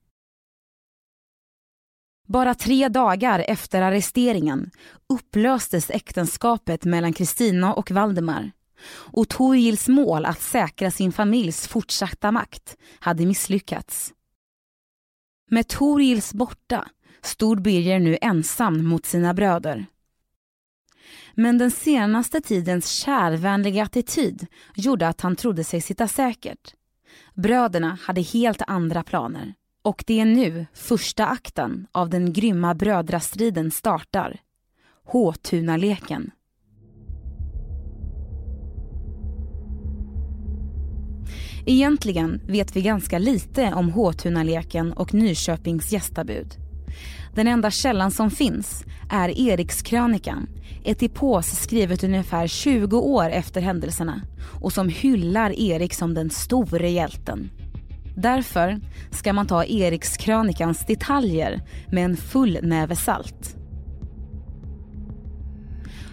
Bara 2.28 2.54
tre 2.54 2.88
dagar 2.88 3.44
efter 3.48 3.82
arresteringen 3.82 4.70
upplöstes 5.08 5.90
äktenskapet 5.90 6.84
mellan 6.84 7.12
Kristina 7.12 7.74
och 7.74 7.90
Valdemar 7.90 8.52
och 8.88 9.28
Torgils 9.28 9.88
mål 9.88 10.24
att 10.24 10.40
säkra 10.40 10.90
sin 10.90 11.12
familjs 11.12 11.68
fortsatta 11.68 12.32
makt 12.32 12.76
hade 12.98 13.26
misslyckats. 13.26 14.12
Med 15.50 15.68
Torgils 15.68 16.34
borta 16.34 16.88
stod 17.22 17.62
Birger 17.62 17.98
nu 17.98 18.18
ensam 18.20 18.84
mot 18.84 19.06
sina 19.06 19.34
bröder. 19.34 19.86
Men 21.34 21.58
den 21.58 21.70
senaste 21.70 22.40
tidens 22.40 22.90
kärvänliga 22.90 23.82
attityd 23.82 24.46
gjorde 24.74 25.08
att 25.08 25.20
han 25.20 25.36
trodde 25.36 25.64
sig 25.64 25.80
sitta 25.80 26.08
säkert. 26.08 26.74
Bröderna 27.34 27.98
hade 28.02 28.20
helt 28.20 28.62
andra 28.66 29.02
planer. 29.02 29.54
Och 29.82 30.04
det 30.06 30.20
är 30.20 30.24
nu 30.24 30.66
första 30.74 31.26
akten 31.26 31.86
av 31.92 32.10
den 32.10 32.32
grymma 32.32 32.74
brödrastriden 32.74 33.70
startar. 33.70 34.40
Håtunaleken. 35.04 36.30
Egentligen 41.66 42.40
vet 42.46 42.76
vi 42.76 42.82
ganska 42.82 43.18
lite 43.18 43.72
om 43.74 43.90
Håtunaleken 43.90 44.92
och 44.92 45.14
Nyköpings 45.14 45.92
gästabud. 45.92 46.56
Den 47.34 47.46
enda 47.46 47.70
källan 47.70 48.10
som 48.10 48.30
finns 48.30 48.84
är 49.10 49.38
Erikskrönikan, 49.38 50.48
ett 50.84 51.02
epos 51.02 51.46
skrivet 51.46 52.04
ungefär 52.04 52.46
20 52.46 52.98
år 52.98 53.30
efter 53.30 53.60
händelserna 53.60 54.22
och 54.60 54.72
som 54.72 54.88
hyllar 54.88 55.60
Erik 55.60 55.94
som 55.94 56.14
den 56.14 56.30
store 56.30 56.90
hjälten. 56.90 57.50
Därför 58.16 58.80
ska 59.10 59.32
man 59.32 59.46
ta 59.46 59.64
Erikskrönikans 59.64 60.86
detaljer 60.86 61.60
med 61.92 62.04
en 62.04 62.16
full 62.16 62.58
näve 62.62 62.96
salt. 62.96 63.59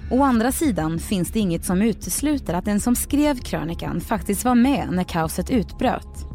Å 0.10 0.24
andra 0.24 0.52
sidan 0.52 1.00
finns 1.00 1.32
det 1.32 1.40
inget 1.40 1.66
som 1.66 1.82
utesluter 1.82 2.54
att 2.54 2.66
den 2.66 2.80
som 2.80 2.96
skrev 2.96 3.38
krönikan 3.38 4.02
faktiskt 4.02 4.46
var 4.46 4.56
med 4.56 4.88
när 4.92 5.04
kaoset 5.04 5.50
utbröt. 5.50 6.26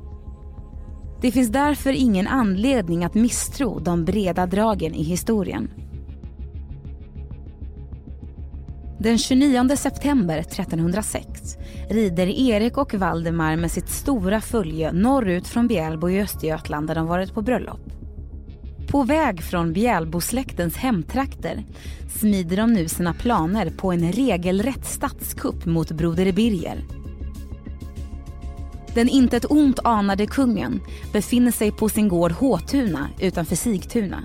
Det 1.21 1.31
finns 1.31 1.49
därför 1.49 1.93
ingen 1.93 2.26
anledning 2.26 3.05
att 3.05 3.14
misstro 3.14 3.81
de 3.81 4.05
breda 4.05 4.47
dragen 4.47 4.95
i 4.95 5.02
historien. 5.02 5.71
Den 8.99 9.19
29 9.19 9.76
september 9.76 10.38
1306 10.38 11.57
rider 11.91 12.26
Erik 12.26 12.79
och 12.79 12.95
Valdemar 12.95 13.57
med 13.57 13.71
sitt 13.71 13.88
stora 13.88 14.41
följe 14.41 14.93
norrut 14.93 15.49
från 15.49 15.67
Bjälbo 15.67 16.11
i 16.11 16.21
Östergötland 16.21 16.87
där 16.87 16.95
de 16.95 17.07
varit 17.07 17.35
på 17.35 17.43
bröllop. 17.43 18.01
På 18.93 19.03
väg 19.03 19.43
från 19.43 19.73
Bjälbosläktens 19.73 20.77
hemtrakter 20.77 21.65
smider 22.09 22.57
de 22.57 22.73
nu 22.73 22.89
sina 22.89 23.15
planer 23.15 23.71
på 23.71 23.93
en 23.93 24.13
regelrätt 24.13 24.87
statskupp 24.87 25.67
mot 25.67 25.91
broder 25.91 26.33
Birger. 26.33 26.85
Den 28.95 29.09
inte 29.09 29.37
ett 29.37 29.51
ont 29.51 29.79
anade 29.85 30.27
kungen 30.27 30.81
befinner 31.13 31.51
sig 31.51 31.73
på 31.73 31.89
sin 31.89 32.09
gård 32.09 32.33
Håtuna 32.33 33.09
utanför 33.21 33.57
Sigtuna. 33.57 34.25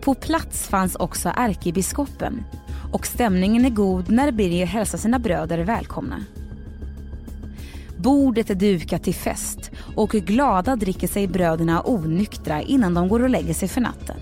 På 0.00 0.14
plats 0.14 0.68
fanns 0.68 0.96
också 0.96 1.32
ärkebiskopen 1.36 2.44
och 2.92 3.06
stämningen 3.06 3.64
är 3.64 3.70
god 3.70 4.10
när 4.10 4.32
Birger 4.32 4.66
hälsar 4.66 4.98
sina 4.98 5.18
bröder 5.18 5.58
välkomna. 5.58 6.24
Bordet 8.04 8.50
är 8.50 8.54
dukat 8.54 9.02
till 9.02 9.14
fest 9.14 9.70
och 9.96 10.10
glada 10.10 10.76
dricker 10.76 11.08
sig 11.08 11.26
bröderna 11.26 11.82
onyktra 11.84 12.62
innan 12.62 12.94
de 12.94 13.08
går 13.08 13.22
och 13.22 13.30
lägger 13.30 13.54
sig 13.54 13.68
för 13.68 13.80
natten. 13.80 14.16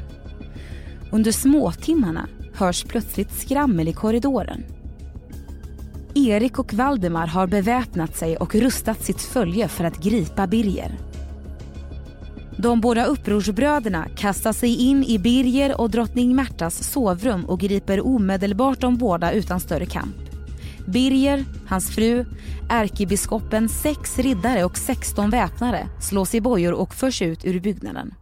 Under 1.11 1.33
småtimmarna 1.33 2.29
hörs 2.55 2.85
plötsligt 2.85 3.33
skrammel 3.41 3.89
i 3.89 3.93
korridoren. 3.93 4.65
Erik 6.15 6.59
och 6.59 6.75
Valdemar 6.75 7.27
har 7.27 7.47
beväpnat 7.47 8.17
sig 8.17 8.37
och 8.37 8.55
rustat 8.55 9.03
sitt 9.05 9.21
följe 9.21 9.69
för 9.69 9.85
att 9.85 10.03
gripa 10.03 10.47
Birger. 10.47 10.99
De 12.57 12.81
båda 12.81 13.05
upprorsbröderna 13.05 14.09
kastar 14.17 14.53
sig 14.53 14.77
in 14.77 15.05
i 15.05 15.19
Birger 15.19 15.81
och 15.81 15.91
drottning 15.91 16.37
Märtas 16.37 16.83
sovrum 16.93 17.45
och 17.45 17.61
griper 17.61 18.07
omedelbart 18.07 18.81
de 18.81 18.97
båda 18.97 19.33
utan 19.33 19.61
större 19.61 19.87
kamp. 19.87 20.22
Birger, 20.93 21.45
hans 21.69 21.95
fru, 21.95 22.25
ärkebiskopen, 22.71 23.69
sex 23.69 24.19
riddare 24.19 24.65
och 24.65 24.79
16 24.79 25.31
väpnare 25.31 25.89
slås 26.01 26.35
i 26.35 26.41
bojor 26.41 26.73
och 26.73 26.95
förs 26.95 27.23
ut 27.23 27.45
ur 27.45 27.61
byggnaden. 27.61 28.15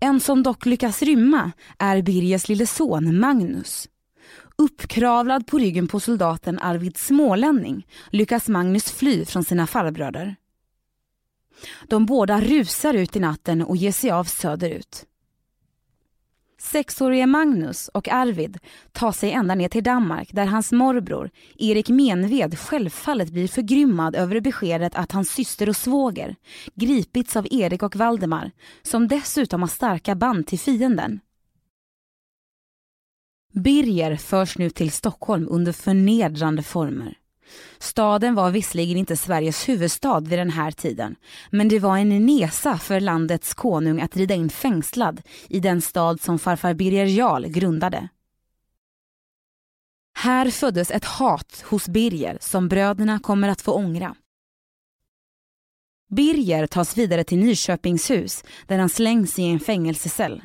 En 0.00 0.20
som 0.20 0.42
dock 0.42 0.66
lyckas 0.66 1.02
rymma 1.02 1.52
är 1.78 2.02
Birgers 2.02 2.48
lille 2.48 2.66
son 2.66 3.20
Magnus. 3.20 3.88
Uppkravlad 4.56 5.46
på 5.46 5.58
ryggen 5.58 5.88
på 5.88 6.00
soldaten 6.00 6.58
Arvid 6.58 6.96
Smålänning 6.96 7.86
lyckas 8.10 8.48
Magnus 8.48 8.90
fly 8.92 9.24
från 9.24 9.44
sina 9.44 9.66
farbröder. 9.66 10.36
De 11.88 12.06
båda 12.06 12.40
rusar 12.40 12.94
ut 12.94 13.16
i 13.16 13.20
natten 13.20 13.62
och 13.62 13.76
ger 13.76 13.92
sig 13.92 14.10
av 14.10 14.24
söderut. 14.24 15.06
Sexårige 16.60 17.26
Magnus 17.26 17.88
och 17.88 18.08
Arvid 18.08 18.58
tar 18.92 19.12
sig 19.12 19.32
ända 19.32 19.54
ner 19.54 19.68
till 19.68 19.84
Danmark 19.84 20.32
där 20.32 20.46
hans 20.46 20.72
morbror 20.72 21.30
Erik 21.58 21.88
Menved 21.88 22.58
självfallet 22.58 23.30
blir 23.30 23.48
förgrymmad 23.48 24.16
över 24.16 24.40
beskedet 24.40 24.94
att 24.94 25.12
hans 25.12 25.30
syster 25.30 25.68
och 25.68 25.76
svåger 25.76 26.36
gripits 26.74 27.36
av 27.36 27.46
Erik 27.50 27.82
och 27.82 27.96
Valdemar 27.96 28.50
som 28.82 29.08
dessutom 29.08 29.60
har 29.60 29.68
starka 29.68 30.14
band 30.14 30.46
till 30.46 30.58
fienden. 30.58 31.20
Birger 33.52 34.16
förs 34.16 34.58
nu 34.58 34.70
till 34.70 34.90
Stockholm 34.90 35.46
under 35.50 35.72
förnedrande 35.72 36.62
former. 36.62 37.19
Staden 37.78 38.34
var 38.34 38.50
visserligen 38.50 38.96
inte 38.96 39.16
Sveriges 39.16 39.68
huvudstad 39.68 40.20
vid 40.20 40.38
den 40.38 40.50
här 40.50 40.70
tiden, 40.70 41.16
men 41.50 41.68
det 41.68 41.78
var 41.78 41.98
en 41.98 42.26
nesa 42.26 42.78
för 42.78 43.00
landets 43.00 43.54
konung 43.54 44.00
att 44.00 44.16
rida 44.16 44.34
in 44.34 44.50
fängslad 44.50 45.22
i 45.48 45.60
den 45.60 45.80
stad 45.80 46.20
som 46.20 46.38
farfar 46.38 46.74
Birger 46.74 47.06
Jarl 47.06 47.46
grundade. 47.46 48.08
Här 50.14 50.50
föddes 50.50 50.90
ett 50.90 51.04
hat 51.04 51.64
hos 51.66 51.88
Birger 51.88 52.38
som 52.40 52.68
bröderna 52.68 53.18
kommer 53.18 53.48
att 53.48 53.60
få 53.60 53.72
ångra. 53.72 54.14
Birger 56.10 56.66
tas 56.66 56.96
vidare 56.96 57.24
till 57.24 57.38
Nyköpingshus 57.38 58.44
där 58.66 58.78
han 58.78 58.88
slängs 58.88 59.38
i 59.38 59.42
en 59.42 59.60
fängelsecell. 59.60 60.42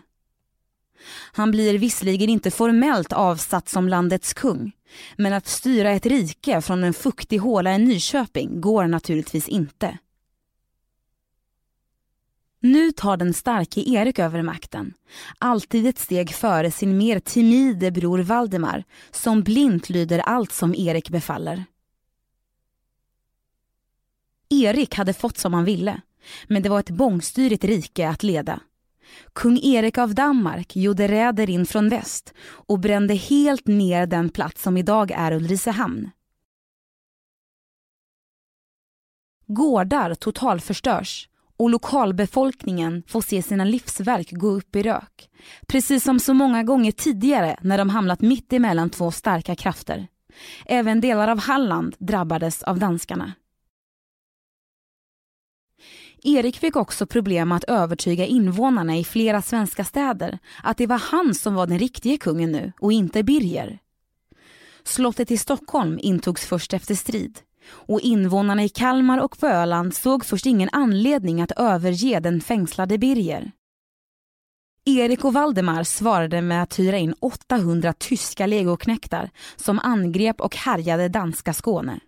Han 1.31 1.51
blir 1.51 1.77
visserligen 1.77 2.29
inte 2.29 2.51
formellt 2.51 3.13
avsatt 3.13 3.69
som 3.69 3.89
landets 3.89 4.33
kung, 4.33 4.71
men 5.17 5.33
att 5.33 5.47
styra 5.47 5.91
ett 5.91 6.05
rike 6.05 6.61
från 6.61 6.83
en 6.83 6.93
fuktig 6.93 7.37
håla 7.37 7.75
i 7.75 7.77
Nyköping 7.77 8.61
går 8.61 8.87
naturligtvis 8.87 9.47
inte. 9.47 9.97
Nu 12.59 12.91
tar 12.91 13.17
den 13.17 13.33
starke 13.33 13.81
Erik 13.81 14.19
över 14.19 14.41
makten, 14.41 14.93
alltid 15.39 15.87
ett 15.87 15.99
steg 15.99 16.33
före 16.33 16.71
sin 16.71 16.97
mer 16.97 17.19
timide 17.19 17.91
bror 17.91 18.19
Valdemar 18.19 18.83
som 19.11 19.43
blint 19.43 19.89
lyder 19.89 20.19
allt 20.19 20.51
som 20.51 20.75
Erik 20.75 21.09
befaller. 21.09 21.65
Erik 24.49 24.95
hade 24.95 25.13
fått 25.13 25.37
som 25.37 25.53
han 25.53 25.65
ville, 25.65 26.01
men 26.47 26.63
det 26.63 26.69
var 26.69 26.79
ett 26.79 26.89
bångstyrigt 26.89 27.63
rike 27.63 28.09
att 28.09 28.23
leda. 28.23 28.59
Kung 29.33 29.59
Erik 29.63 29.97
av 29.97 30.15
Danmark 30.15 30.75
gjorde 30.75 31.07
räder 31.07 31.49
in 31.49 31.65
från 31.65 31.89
väst 31.89 32.33
och 32.45 32.79
brände 32.79 33.13
helt 33.13 33.67
ner 33.67 34.05
den 34.07 34.29
plats 34.29 34.63
som 34.63 34.77
idag 34.77 35.11
är 35.11 35.31
Ulricehamn. 35.31 36.09
Gårdar 39.47 40.15
totalförstörs 40.15 41.29
och 41.57 41.69
lokalbefolkningen 41.69 43.03
får 43.07 43.21
se 43.21 43.41
sina 43.41 43.63
livsverk 43.65 44.31
gå 44.31 44.47
upp 44.47 44.75
i 44.75 44.83
rök. 44.83 45.29
Precis 45.67 46.03
som 46.03 46.19
så 46.19 46.33
många 46.33 46.63
gånger 46.63 46.91
tidigare 46.91 47.57
när 47.61 47.77
de 47.77 47.89
hamnat 47.89 48.21
mitt 48.21 48.53
emellan 48.53 48.89
två 48.89 49.11
starka 49.11 49.55
krafter. 49.55 50.07
Även 50.65 51.01
delar 51.01 51.27
av 51.27 51.39
Halland 51.39 51.95
drabbades 51.99 52.63
av 52.63 52.79
danskarna. 52.79 53.33
Erik 56.27 56.57
fick 56.57 56.75
också 56.75 57.05
problem 57.05 57.51
att 57.51 57.63
övertyga 57.63 58.25
invånarna 58.25 58.97
i 58.97 59.03
flera 59.03 59.41
svenska 59.41 59.83
städer 59.83 60.39
att 60.63 60.77
det 60.77 60.87
var 60.87 60.97
han 60.97 61.35
som 61.35 61.53
var 61.53 61.67
den 61.67 61.79
riktige 61.79 62.17
kungen 62.17 62.51
nu 62.51 62.71
och 62.79 62.91
inte 62.91 63.23
Birger. 63.23 63.79
Slottet 64.83 65.31
i 65.31 65.37
Stockholm 65.37 65.99
intogs 66.01 66.45
först 66.45 66.73
efter 66.73 66.95
strid 66.95 67.39
och 67.69 68.01
invånarna 68.01 68.63
i 68.63 68.69
Kalmar 68.69 69.17
och 69.17 69.39
på 69.39 69.47
Öland 69.47 69.95
såg 69.95 70.25
först 70.25 70.45
ingen 70.45 70.69
anledning 70.71 71.41
att 71.41 71.51
överge 71.51 72.19
den 72.19 72.41
fängslade 72.41 72.97
Birger. 72.97 73.51
Erik 74.85 75.25
och 75.25 75.33
Valdemar 75.33 75.83
svarade 75.83 76.41
med 76.41 76.63
att 76.63 76.79
hyra 76.79 76.97
in 76.97 77.15
800 77.19 77.93
tyska 77.93 78.45
legoknektar 78.45 79.29
som 79.55 79.79
angrep 79.79 80.41
och 80.41 80.55
härjade 80.55 81.09
danska 81.09 81.53
Skåne. 81.53 81.99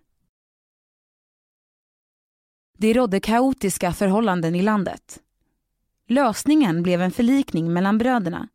Det 2.80 2.92
rådde 2.92 3.20
kaotiska 3.20 3.92
förhållanden 3.92 4.54
i 4.54 4.62
landet. 4.62 5.20
Lösningen 6.08 6.82
blev 6.82 7.02
en 7.02 7.10
förlikning 7.10 7.72
mellan 7.72 7.98
bröderna. 7.98 8.48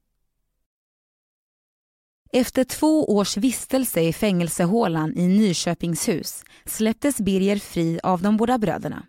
Efter 2.31 2.63
två 2.63 3.15
års 3.15 3.37
vistelse 3.37 4.01
i 4.01 4.13
fängelsehålan 4.13 5.17
i 5.17 5.27
Nyköpingshus 5.27 6.43
släpptes 6.65 7.17
Birger 7.17 7.59
fri 7.59 7.99
av 8.03 8.21
de 8.21 8.37
båda 8.37 8.57
bröderna. 8.57 9.05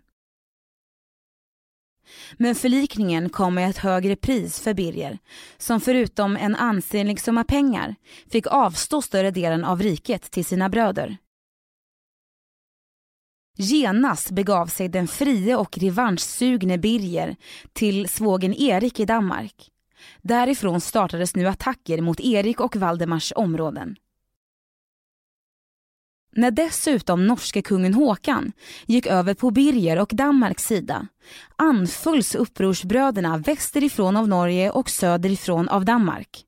Men 2.37 2.55
förlikningen 2.55 3.29
kom 3.29 3.55
med 3.55 3.69
ett 3.69 3.77
högre 3.77 4.15
pris 4.15 4.59
för 4.59 4.73
Birger 4.73 5.19
som 5.57 5.81
förutom 5.81 6.37
en 6.37 6.55
ansenlig 6.55 7.21
summa 7.21 7.43
pengar 7.43 7.95
fick 8.29 8.47
avstå 8.47 9.01
större 9.01 9.31
delen 9.31 9.63
av 9.63 9.81
riket 9.81 10.31
till 10.31 10.45
sina 10.45 10.69
bröder. 10.69 11.17
Genast 13.55 14.31
begav 14.31 14.67
sig 14.67 14.89
den 14.89 15.07
frie 15.07 15.55
och 15.55 15.77
revanschsugne 15.77 16.77
Birger 16.77 17.35
till 17.73 18.09
svågen 18.09 18.53
Erik 18.53 18.99
i 18.99 19.05
Danmark. 19.05 19.71
Därifrån 20.21 20.81
startades 20.81 21.35
nu 21.35 21.47
attacker 21.47 22.01
mot 22.01 22.19
Erik 22.19 22.59
och 22.59 22.75
Valdemars 22.75 23.33
områden. 23.35 23.95
När 26.37 26.51
dessutom 26.51 27.27
norske 27.27 27.61
kungen 27.61 27.93
Håkan 27.93 28.51
gick 28.85 29.05
över 29.07 29.33
på 29.33 29.51
Birger 29.51 29.99
och 29.99 30.11
Danmarks 30.13 30.63
sida 30.63 31.07
anfölls 31.55 32.35
upprorsbröderna 32.35 33.37
västerifrån 33.37 34.15
av 34.15 34.27
Norge 34.27 34.71
och 34.71 34.89
söderifrån 34.89 35.69
av 35.69 35.85
Danmark. 35.85 36.45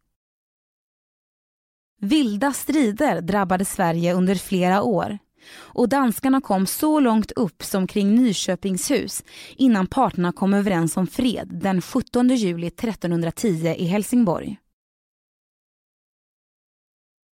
Vilda 2.02 2.54
strider 2.54 3.22
drabbade 3.22 3.66
Sverige 3.66 4.14
under 4.14 4.36
flera 4.36 4.82
år 4.82 5.18
och 5.78 5.90
danskarna 5.90 6.42
kom 6.42 6.66
så 6.66 7.00
långt 7.00 7.32
upp 7.32 7.64
som 7.64 7.88
kring 7.88 8.16
Nyköpingshus 8.16 9.24
innan 9.56 9.88
parterna 9.88 10.32
kom 10.32 10.54
överens 10.54 10.98
om 10.98 11.08
fred 11.08 11.50
den 11.52 11.82
17 11.82 12.30
juli 12.30 12.68
1310 12.68 13.76
i 13.78 13.86
Helsingborg. 13.86 14.58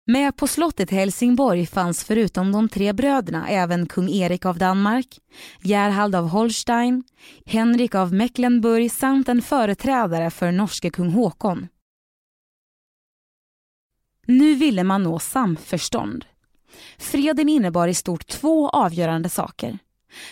Med 0.07 0.37
på 0.37 0.47
slottet 0.47 0.93
i 0.93 0.95
Helsingborg 0.95 1.67
fanns 1.67 2.05
förutom 2.05 2.53
de 2.53 2.69
tre 2.69 2.93
bröderna 2.93 3.49
även 3.49 3.87
kung 3.87 4.09
Erik 4.09 4.47
av 4.47 4.59
Danmark, 4.59 5.19
Gerhard 5.63 6.15
av 6.15 6.29
Holstein, 6.29 7.05
Henrik 7.47 7.95
av 7.95 8.13
Mecklenburg 8.13 8.93
samt 8.93 9.29
en 9.29 9.43
företrädare 9.43 10.31
för 10.31 10.53
norske 10.53 10.91
kung 10.91 11.11
Håkon. 11.11 11.69
Nu 14.27 14.55
ville 14.55 14.85
man 14.85 15.03
nå 15.03 15.19
samförstånd. 15.19 16.25
Freden 16.99 17.49
innebar 17.49 17.89
i 17.89 17.95
stort 17.95 18.27
två 18.27 18.69
avgörande 18.69 19.29
saker. 19.29 19.79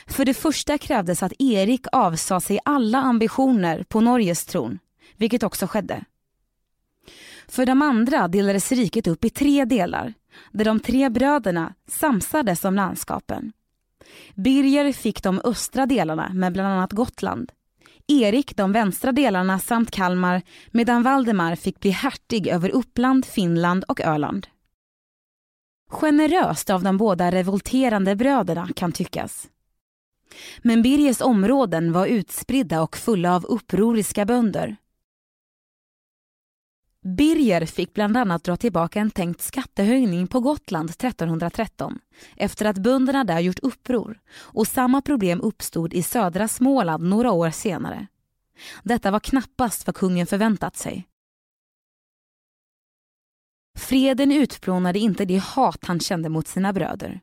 För 0.06 0.24
det 0.24 0.34
första 0.34 0.78
krävdes 0.78 1.22
att 1.22 1.32
Erik 1.38 1.86
avsade 1.92 2.40
sig 2.40 2.58
alla 2.64 2.98
ambitioner 2.98 3.84
på 3.88 4.00
Norges 4.00 4.44
tron, 4.44 4.78
vilket 5.16 5.42
också 5.42 5.66
skedde. 5.66 6.04
För 7.48 7.66
de 7.66 7.82
andra 7.82 8.28
delades 8.28 8.72
riket 8.72 9.06
upp 9.06 9.24
i 9.24 9.30
tre 9.30 9.64
delar, 9.64 10.14
där 10.52 10.64
de 10.64 10.80
tre 10.80 11.08
bröderna 11.08 11.74
samsades 11.88 12.64
om 12.64 12.74
landskapen. 12.74 13.52
Birger 14.34 14.92
fick 14.92 15.22
de 15.22 15.40
östra 15.44 15.86
delarna 15.86 16.30
med 16.34 16.52
bland 16.52 16.68
annat 16.68 16.92
Gotland. 16.92 17.52
Erik 18.08 18.56
de 18.56 18.72
vänstra 18.72 19.12
delarna 19.12 19.58
samt 19.58 19.90
Kalmar 19.90 20.42
medan 20.70 21.02
Valdemar 21.02 21.56
fick 21.56 21.80
bli 21.80 21.90
hertig 21.90 22.48
över 22.48 22.68
Uppland, 22.68 23.24
Finland 23.26 23.84
och 23.88 24.00
Öland. 24.00 24.46
Generöst 25.92 26.70
av 26.70 26.82
de 26.82 26.96
båda 26.96 27.30
revolterande 27.30 28.16
bröderna 28.16 28.68
kan 28.76 28.92
tyckas. 28.92 29.48
Men 30.62 30.82
Birgers 30.82 31.20
områden 31.20 31.92
var 31.92 32.06
utspridda 32.06 32.82
och 32.82 32.96
fulla 32.96 33.36
av 33.36 33.44
upproriska 33.44 34.24
bönder. 34.24 34.76
Birger 37.16 37.66
fick 37.66 37.94
bland 37.94 38.16
annat 38.16 38.44
dra 38.44 38.56
tillbaka 38.56 39.00
en 39.00 39.10
tänkt 39.10 39.40
skattehöjning 39.40 40.26
på 40.26 40.40
Gotland 40.40 40.90
1313 40.90 41.98
efter 42.36 42.66
att 42.66 42.78
bönderna 42.78 43.24
där 43.24 43.40
gjort 43.40 43.58
uppror 43.58 44.20
och 44.36 44.66
samma 44.66 45.02
problem 45.02 45.40
uppstod 45.40 45.94
i 45.94 46.02
södra 46.02 46.48
Småland 46.48 47.02
några 47.02 47.32
år 47.32 47.50
senare. 47.50 48.06
Detta 48.82 49.10
var 49.10 49.20
knappast 49.20 49.86
vad 49.86 49.96
kungen 49.96 50.26
förväntat 50.26 50.76
sig. 50.76 51.06
Freden 53.78 54.32
utplånade 54.32 54.98
inte 54.98 55.24
det 55.24 55.38
hat 55.38 55.84
han 55.84 56.00
kände 56.00 56.28
mot 56.28 56.48
sina 56.48 56.72
bröder. 56.72 57.20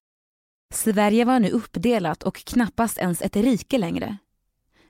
Sverige 0.73 1.25
var 1.25 1.39
nu 1.39 1.49
uppdelat 1.49 2.23
och 2.23 2.35
knappast 2.35 2.97
ens 2.97 3.21
ett 3.21 3.35
rike 3.35 3.77
längre. 3.77 4.17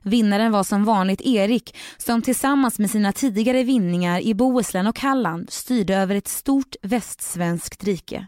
Vinnaren 0.02 0.52
var 0.52 0.64
som 0.64 0.84
vanligt 0.84 1.20
Erik 1.20 1.76
som 1.96 2.22
tillsammans 2.22 2.78
med 2.78 2.90
sina 2.90 3.12
tidigare 3.12 3.62
vinningar 3.62 4.20
i 4.20 4.34
Bohuslän 4.34 4.86
och 4.86 5.00
Halland 5.00 5.50
styrde 5.50 5.96
över 5.96 6.14
ett 6.14 6.28
stort 6.28 6.76
västsvenskt 6.82 7.84
rike. 7.84 8.26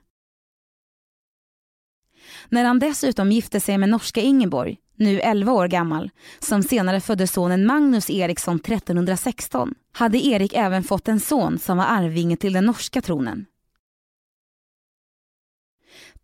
När 2.48 2.64
han 2.64 2.78
dessutom 2.78 3.32
gifte 3.32 3.60
sig 3.60 3.78
med 3.78 3.88
norska 3.88 4.20
Ingeborg, 4.20 4.78
nu 5.02 5.20
11 5.20 5.52
år 5.52 5.68
gammal, 5.68 6.10
som 6.38 6.62
senare 6.62 7.00
födde 7.00 7.26
sonen 7.26 7.66
Magnus 7.66 8.10
Eriksson 8.10 8.56
1316, 8.56 9.74
hade 9.92 10.26
Erik 10.26 10.52
även 10.54 10.82
fått 10.82 11.08
en 11.08 11.20
son 11.20 11.58
som 11.58 11.76
var 11.76 11.84
arvinge 11.84 12.36
till 12.36 12.52
den 12.52 12.66
norska 12.66 13.02
tronen. 13.02 13.46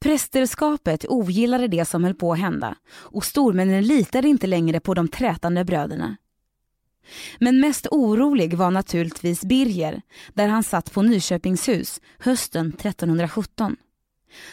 Prästerskapet 0.00 1.04
ogillade 1.08 1.68
det 1.68 1.84
som 1.84 2.04
höll 2.04 2.14
på 2.14 2.32
att 2.32 2.38
hända 2.38 2.76
och 2.90 3.24
stormännen 3.24 3.84
litade 3.86 4.28
inte 4.28 4.46
längre 4.46 4.80
på 4.80 4.94
de 4.94 5.08
trätande 5.08 5.64
bröderna. 5.64 6.16
Men 7.38 7.60
mest 7.60 7.86
orolig 7.90 8.54
var 8.54 8.70
naturligtvis 8.70 9.44
Birger, 9.44 10.02
där 10.34 10.48
han 10.48 10.64
satt 10.64 10.92
på 10.92 11.02
Nyköpingshus 11.02 12.00
hösten 12.18 12.68
1317. 12.68 13.76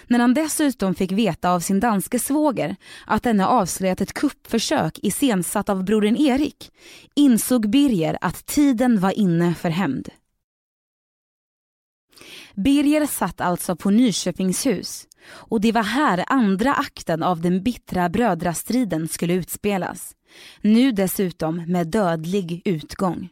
När 0.08 0.20
han 0.20 0.34
dessutom 0.34 0.96
fick 0.96 1.12
veta 1.12 1.52
av 1.52 1.60
sin 1.60 1.80
danske 1.80 2.20
svåger 2.20 2.76
att 3.06 3.24
denne 3.24 3.46
avslöjat 3.46 4.02
ett 4.02 4.14
kuppförsök 4.14 5.00
iscensatt 5.04 5.70
av 5.70 5.84
brodern 5.84 6.16
Erik 6.16 6.72
insåg 7.16 7.70
Birger 7.70 8.18
att 8.22 8.46
tiden 8.46 9.00
var 9.00 9.12
inne 9.20 9.54
för 9.54 9.70
hämnd. 9.70 10.10
Birger 12.56 13.06
satt 13.06 13.42
alltså 13.42 13.76
på 13.76 13.90
Nyköpingshus 13.90 15.08
och 15.30 15.62
det 15.62 15.72
var 15.72 15.84
här 15.84 16.24
andra 16.28 16.74
akten 16.74 17.24
av 17.24 17.42
den 17.42 17.64
bittra 17.64 18.10
brödrastriden 18.10 19.08
skulle 19.08 19.34
utspelas. 19.34 20.16
Nu 20.62 20.92
dessutom 20.92 21.64
med 21.68 21.88
dödlig 21.88 22.62
utgång. 22.66 23.30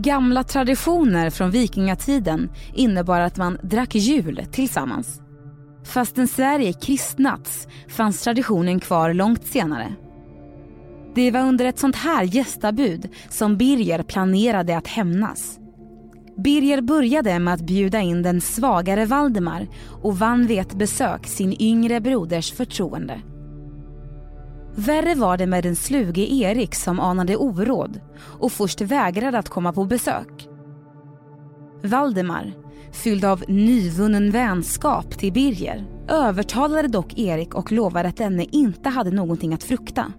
Gamla 0.00 0.44
traditioner 0.44 1.30
från 1.30 1.50
vikingatiden 1.50 2.50
innebar 2.74 3.20
att 3.20 3.36
man 3.36 3.58
drack 3.62 3.94
jul 3.94 4.46
tillsammans. 4.52 5.20
Fastän 5.84 6.28
Sverige 6.28 6.72
kristnats 6.72 7.68
fanns 7.88 8.22
traditionen 8.22 8.80
kvar 8.80 9.14
långt 9.14 9.46
senare. 9.46 9.94
Det 11.14 11.30
var 11.30 11.40
under 11.40 11.64
ett 11.64 11.78
sånt 11.78 11.96
här 11.96 12.22
gästabud 12.22 13.08
som 13.28 13.56
Birger 13.56 14.02
planerade 14.02 14.76
att 14.76 14.86
hämnas. 14.86 15.58
Birger 16.44 16.80
började 16.80 17.38
med 17.38 17.54
att 17.54 17.66
bjuda 17.66 18.00
in 18.00 18.22
den 18.22 18.40
svagare 18.40 19.06
Valdemar 19.06 19.66
och 20.02 20.18
vann 20.18 20.46
vid 20.46 20.58
ett 20.58 20.74
besök 20.74 21.26
sin 21.26 21.62
yngre 21.62 22.00
broders 22.00 22.52
förtroende. 22.52 23.20
Värre 24.78 25.14
var 25.14 25.36
det 25.36 25.46
med 25.46 25.64
den 25.64 25.76
sluge 25.76 26.32
Erik 26.32 26.74
som 26.74 27.00
anade 27.00 27.36
oråd 27.36 28.00
och 28.20 28.52
först 28.52 28.80
vägrade 28.80 29.38
att 29.38 29.48
komma 29.48 29.72
på 29.72 29.84
besök. 29.84 30.48
Valdemar, 31.82 32.52
fylld 32.92 33.24
av 33.24 33.44
nyvunnen 33.48 34.30
vänskap 34.30 35.18
till 35.18 35.32
Birger, 35.32 35.86
övertalade 36.08 36.88
dock 36.88 37.18
Erik 37.18 37.54
och 37.54 37.72
lovade 37.72 38.08
att 38.08 38.16
denne 38.16 38.44
inte 38.44 38.88
hade 38.88 39.10
någonting 39.10 39.54
att 39.54 39.64
frukta. 39.64 40.12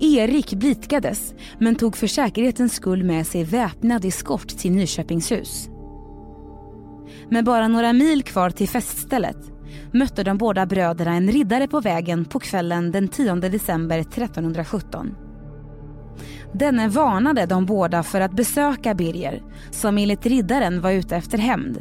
Erik 0.00 0.54
blidkades 0.54 1.34
men 1.58 1.76
tog 1.76 1.96
för 1.96 2.06
säkerhetens 2.06 2.72
skull 2.74 3.04
med 3.04 3.26
sig 3.26 3.44
väpnad 3.44 4.04
eskort 4.04 4.48
till 4.48 4.72
Nyköpingshus. 4.72 5.68
Med 7.30 7.44
bara 7.44 7.68
några 7.68 7.92
mil 7.92 8.22
kvar 8.22 8.50
till 8.50 8.68
feststället 8.68 9.59
mötte 9.92 10.22
de 10.22 10.38
båda 10.38 10.66
bröderna 10.66 11.14
en 11.14 11.32
riddare 11.32 11.68
på 11.68 11.80
vägen 11.80 12.24
på 12.24 12.38
kvällen 12.38 12.90
den 12.90 13.08
10 13.08 13.34
december 13.34 13.98
1317. 13.98 15.14
Denne 16.52 16.88
varnade 16.88 17.46
de 17.46 17.66
båda 17.66 18.02
för 18.02 18.20
att 18.20 18.32
besöka 18.32 18.94
Birger 18.94 19.42
som 19.70 19.98
enligt 19.98 20.26
riddaren 20.26 20.80
var 20.80 20.90
ute 20.90 21.16
efter 21.16 21.38
hämnd. 21.38 21.78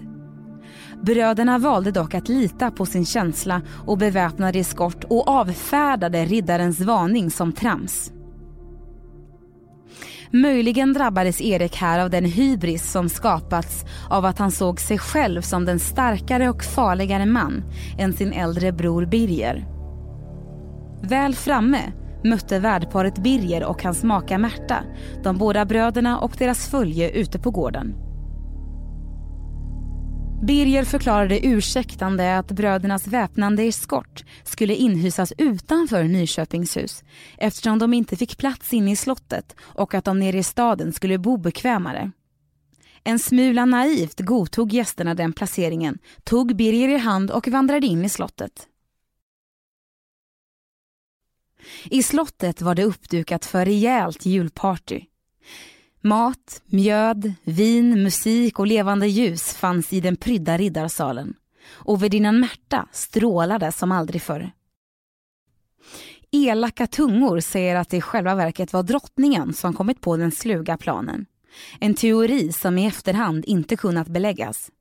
Bröderna 1.01 1.57
valde 1.57 1.91
dock 1.91 2.13
att 2.13 2.29
lita 2.29 2.71
på 2.71 2.85
sin 2.85 3.05
känsla 3.05 3.61
och 3.85 3.97
beväpnade 3.97 4.59
eskort 4.59 5.03
och 5.03 5.27
avfärdade 5.27 6.25
riddarens 6.25 6.79
varning 6.79 7.31
som 7.31 7.51
trams. 7.51 8.11
Möjligen 10.31 10.93
drabbades 10.93 11.41
Erik 11.41 11.75
här 11.75 11.99
av 11.99 12.09
den 12.09 12.25
hybris 12.25 12.91
som 12.91 13.09
skapats 13.09 13.85
av 14.09 14.25
att 14.25 14.39
han 14.39 14.51
såg 14.51 14.79
sig 14.79 14.97
själv 14.97 15.41
som 15.41 15.65
den 15.65 15.79
starkare 15.79 16.49
och 16.49 16.63
farligare 16.63 17.25
man 17.25 17.63
än 17.97 18.13
sin 18.13 18.33
äldre 18.33 18.71
bror 18.71 19.05
Birger. 19.05 19.67
Väl 21.01 21.35
framme 21.35 21.81
mötte 22.23 22.59
värdparet 22.59 23.17
Birger 23.17 23.63
och 23.63 23.83
hans 23.83 24.03
maka 24.03 24.37
Märta 24.37 24.83
de 25.23 25.37
båda 25.37 25.65
bröderna 25.65 26.19
och 26.19 26.35
deras 26.37 26.67
följe 26.67 27.09
ute 27.09 27.39
på 27.39 27.51
gården. 27.51 28.08
Birger 30.41 30.83
förklarade 30.83 31.45
ursäktande 31.45 32.37
att 32.37 32.51
brödernas 32.51 33.07
väpnande 33.07 33.63
eskort 33.63 34.23
skulle 34.43 34.75
inhysas 34.75 35.33
utanför 35.37 36.03
Nyköpingshus 36.03 37.03
eftersom 37.37 37.79
de 37.79 37.93
inte 37.93 38.15
fick 38.15 38.37
plats 38.37 38.73
inne 38.73 38.91
i 38.91 38.95
slottet 38.95 39.55
och 39.61 39.93
att 39.93 40.05
de 40.05 40.19
nere 40.19 40.37
i 40.37 40.43
staden 40.43 40.93
skulle 40.93 41.17
bo 41.17 41.37
bekvämare. 41.37 42.11
En 43.03 43.19
smula 43.19 43.65
naivt 43.65 44.19
godtog 44.19 44.73
gästerna 44.73 45.15
den 45.15 45.33
placeringen, 45.33 45.97
tog 46.23 46.55
Birger 46.55 46.89
i 46.89 46.97
hand 46.97 47.31
och 47.31 47.47
vandrade 47.47 47.87
in 47.87 48.05
i 48.05 48.09
slottet. 48.09 48.67
I 51.83 52.03
slottet 52.03 52.61
var 52.61 52.75
det 52.75 52.83
uppdukat 52.83 53.45
för 53.45 53.65
rejält 53.65 54.25
julparty. 54.25 55.01
Mat, 56.01 56.61
mjöd, 56.65 57.33
vin, 57.43 58.03
musik 58.03 58.59
och 58.59 58.67
levande 58.67 59.07
ljus 59.07 59.53
fanns 59.53 59.93
i 59.93 60.01
den 60.01 60.15
prydda 60.15 60.57
riddarsalen 60.57 61.33
och 61.69 62.03
värdinnan 62.03 62.39
Märta 62.39 62.87
strålade 62.91 63.71
som 63.71 63.91
aldrig 63.91 64.21
förr. 64.21 64.51
Elaka 66.31 66.87
tungor 66.87 67.39
säger 67.39 67.75
att 67.75 67.89
det 67.89 67.97
i 67.97 68.01
själva 68.01 68.35
verket 68.35 68.73
var 68.73 68.83
drottningen 68.83 69.53
som 69.53 69.73
kommit 69.73 70.01
på 70.01 70.17
den 70.17 70.31
sluga 70.31 70.77
planen. 70.77 71.25
En 71.79 71.93
teori 71.93 72.51
som 72.51 72.77
i 72.77 72.87
efterhand 72.87 73.45
inte 73.45 73.75
kunnat 73.75 74.07
beläggas. 74.07 74.71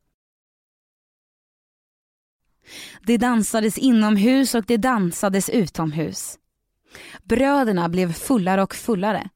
Det 3.06 3.16
dansades 3.16 3.78
inomhus 3.78 4.54
och 4.54 4.64
det 4.66 4.76
dansades 4.76 5.48
utomhus. 5.48 6.38
Bröderna 7.22 7.88
blev 7.88 8.12
fullare 8.12 8.62
och 8.62 8.74
fullare 8.74 9.28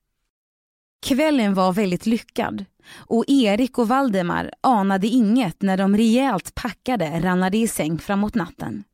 Kvällen 1.02 1.54
var 1.54 1.72
väldigt 1.72 2.06
lyckad 2.06 2.64
och 2.94 3.24
Erik 3.28 3.78
och 3.78 3.88
Valdemar 3.88 4.50
anade 4.60 5.06
inget 5.06 5.62
när 5.62 5.76
de 5.76 5.96
rejält 5.96 6.54
packade 6.54 7.20
rannade 7.20 7.58
i 7.58 7.68
säng 7.68 7.98
framåt 7.98 8.34
natten. 8.34 8.84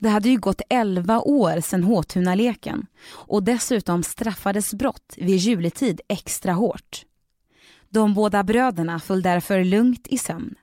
Det 0.00 0.08
hade 0.08 0.28
ju 0.28 0.38
gått 0.38 0.60
elva 0.68 1.20
år 1.20 1.60
sedan 1.60 1.82
Håtunaleken 1.82 2.86
och 3.08 3.42
dessutom 3.42 4.02
straffades 4.02 4.74
brott 4.74 5.14
vid 5.16 5.36
juletid 5.36 6.00
extra 6.08 6.52
hårt. 6.52 7.04
De 7.88 8.14
båda 8.14 8.42
bröderna 8.42 9.00
föll 9.00 9.22
därför 9.22 9.64
lugnt 9.64 10.06
i 10.06 10.18
sömn. 10.18 10.54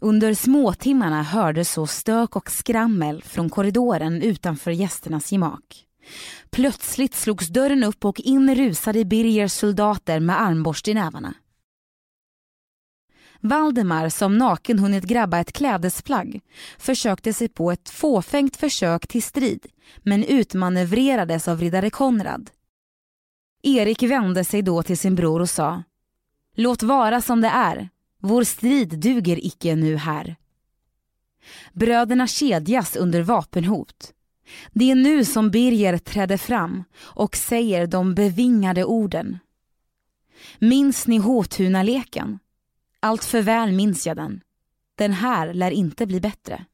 Under 0.00 0.34
småtimmarna 0.34 1.22
hördes 1.22 1.72
så 1.72 1.86
stök 1.86 2.36
och 2.36 2.50
skrammel 2.50 3.22
från 3.22 3.50
korridoren 3.50 4.22
utanför 4.22 4.70
gästernas 4.70 5.32
gemak. 5.32 5.85
Plötsligt 6.50 7.14
slogs 7.14 7.48
dörren 7.48 7.84
upp 7.84 8.04
och 8.04 8.20
in 8.20 8.54
rusade 8.54 9.04
Birgers 9.04 9.52
soldater 9.52 10.20
med 10.20 10.42
armborst 10.42 10.88
i 10.88 10.94
nävarna. 10.94 11.34
Valdemar, 13.40 14.08
som 14.08 14.38
naken 14.38 14.78
hunnit 14.78 15.04
grabba 15.04 15.38
ett 15.38 15.52
klädesplagg, 15.52 16.40
försökte 16.78 17.32
sig 17.32 17.48
på 17.48 17.72
ett 17.72 17.90
fåfängt 17.90 18.56
försök 18.56 19.06
till 19.06 19.22
strid 19.22 19.66
men 19.98 20.24
utmanövrerades 20.24 21.48
av 21.48 21.60
riddare 21.60 21.90
Konrad. 21.90 22.50
Erik 23.62 24.02
vände 24.02 24.44
sig 24.44 24.62
då 24.62 24.82
till 24.82 24.98
sin 24.98 25.14
bror 25.14 25.40
och 25.40 25.50
sa 25.50 25.82
Låt 26.54 26.82
vara 26.82 27.20
som 27.20 27.40
det 27.40 27.48
är, 27.48 27.88
vår 28.20 28.44
strid 28.44 28.98
duger 28.98 29.46
icke 29.46 29.76
nu 29.76 29.96
här. 29.96 30.36
Bröderna 31.72 32.26
kedjas 32.26 32.96
under 32.96 33.22
vapenhot. 33.22 34.12
Det 34.72 34.90
är 34.90 34.94
nu 34.94 35.24
som 35.24 35.50
Birger 35.50 35.98
träder 35.98 36.36
fram 36.36 36.84
och 36.98 37.36
säger 37.36 37.86
de 37.86 38.14
bevingade 38.14 38.84
orden. 38.84 39.38
Minns 40.58 41.06
ni 41.06 41.18
Håtunaleken? 41.18 42.38
Allt 43.00 43.24
för 43.24 43.42
väl 43.42 43.72
minns 43.72 44.06
jag 44.06 44.16
den. 44.16 44.40
Den 44.94 45.12
här 45.12 45.54
lär 45.54 45.70
inte 45.70 46.06
bli 46.06 46.20
bättre. 46.20 46.64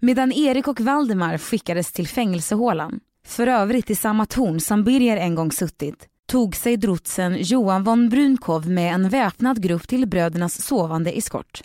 Medan 0.00 0.32
Erik 0.32 0.68
och 0.68 0.80
Valdemar 0.80 1.38
skickades 1.38 1.92
till 1.92 2.08
fängelsehålan, 2.08 3.00
för 3.26 3.46
övrigt 3.46 3.90
i 3.90 3.94
samma 3.94 4.26
torn 4.26 4.60
som 4.60 4.84
Birger 4.84 5.16
en 5.16 5.34
gång 5.34 5.52
suttit, 5.52 6.08
tog 6.26 6.56
sig 6.56 6.76
drotsen 6.76 7.36
Johan 7.40 7.84
von 7.84 8.08
Brunkow 8.08 8.68
med 8.68 8.94
en 8.94 9.08
väpnad 9.08 9.62
grupp 9.62 9.88
till 9.88 10.06
brödernas 10.06 10.62
sovande 10.62 11.10
eskort. 11.12 11.62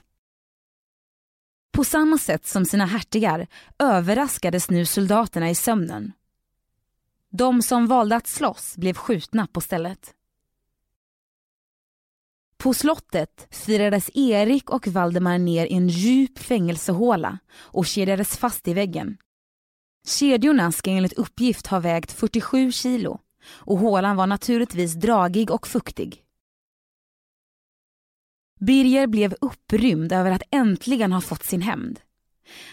På 1.79 1.83
samma 1.83 2.17
sätt 2.17 2.47
som 2.47 2.65
sina 2.65 2.85
hertigar 2.85 3.47
överraskades 3.79 4.69
nu 4.69 4.85
soldaterna 4.85 5.49
i 5.49 5.55
sömnen. 5.55 6.11
De 7.31 7.61
som 7.61 7.87
valde 7.87 8.15
att 8.15 8.27
slåss 8.27 8.77
blev 8.77 8.93
skjutna 8.93 9.47
på 9.47 9.61
stället. 9.61 10.13
På 12.57 12.73
slottet 12.73 13.47
firades 13.51 14.09
Erik 14.13 14.69
och 14.69 14.87
Valdemar 14.87 15.37
ner 15.37 15.65
i 15.65 15.73
en 15.73 15.87
djup 15.87 16.39
fängelsehåla 16.39 17.39
och 17.57 17.85
kedjades 17.85 18.37
fast 18.37 18.67
i 18.67 18.73
väggen. 18.73 19.17
Kedjorna 20.07 20.71
ska 20.71 20.91
enligt 20.91 21.13
uppgift 21.13 21.67
ha 21.67 21.79
vägt 21.79 22.11
47 22.11 22.71
kilo 22.71 23.19
och 23.47 23.77
hålan 23.77 24.15
var 24.15 24.27
naturligtvis 24.27 24.93
dragig 24.93 25.51
och 25.51 25.67
fuktig. 25.67 26.23
Birger 28.59 29.07
blev 29.07 29.35
upprymd 29.41 30.11
över 30.11 30.31
att 30.31 30.43
äntligen 30.51 31.11
ha 31.11 31.21
fått 31.21 31.43
sin 31.43 31.61
hämnd. 31.61 31.99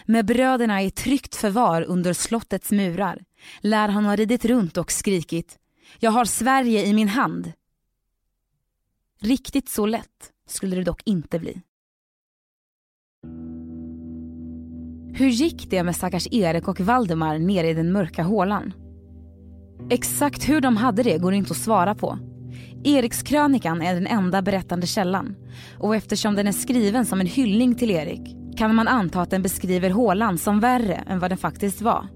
Med 0.05 0.25
bröderna 0.25 0.83
i 0.83 0.91
tryggt 0.91 1.35
förvar 1.35 1.81
under 1.81 2.13
slottets 2.13 2.71
murar 2.71 3.23
lär 3.61 3.87
han 3.87 4.05
ha 4.05 4.15
ridit 4.15 4.45
runt 4.45 4.77
och 4.77 4.91
skrikit 4.91 5.59
“Jag 5.99 6.11
har 6.11 6.25
Sverige 6.25 6.85
i 6.85 6.93
min 6.93 7.07
hand”. 7.07 7.51
Riktigt 9.19 9.69
så 9.69 9.85
lätt 9.85 10.31
skulle 10.47 10.75
det 10.75 10.83
dock 10.83 11.01
inte 11.05 11.39
bli. 11.39 11.61
Hur 15.13 15.29
gick 15.29 15.69
det 15.69 15.83
med 15.83 15.95
stackars 15.95 16.27
Erik 16.31 16.67
och 16.67 16.79
Valdemar 16.79 17.39
nere 17.39 17.69
i 17.69 17.73
den 17.73 17.91
mörka 17.91 18.23
hålan? 18.23 18.73
Exakt 19.89 20.49
hur 20.49 20.61
de 20.61 20.77
hade 20.77 21.03
det 21.03 21.17
går 21.17 21.33
inte 21.33 21.51
att 21.51 21.57
svara 21.57 21.95
på. 21.95 22.19
Erikskrönikan 22.83 23.81
är 23.81 23.93
den 23.93 24.07
enda 24.07 24.41
berättande 24.41 24.87
källan 24.87 25.35
och 25.77 25.95
eftersom 25.95 26.35
den 26.35 26.47
är 26.47 26.51
skriven 26.51 27.05
som 27.05 27.21
en 27.21 27.27
hyllning 27.27 27.75
till 27.75 27.91
Erik 27.91 28.35
kan 28.57 28.75
man 28.75 28.87
anta 28.87 29.21
att 29.21 29.29
den 29.29 29.41
beskriver 29.41 29.89
hålan 29.89 30.37
som 30.37 30.59
värre 30.59 31.03
än 31.07 31.19
vad 31.19 31.31
den 31.31 31.37
faktiskt 31.37 31.81
var. 31.81 32.07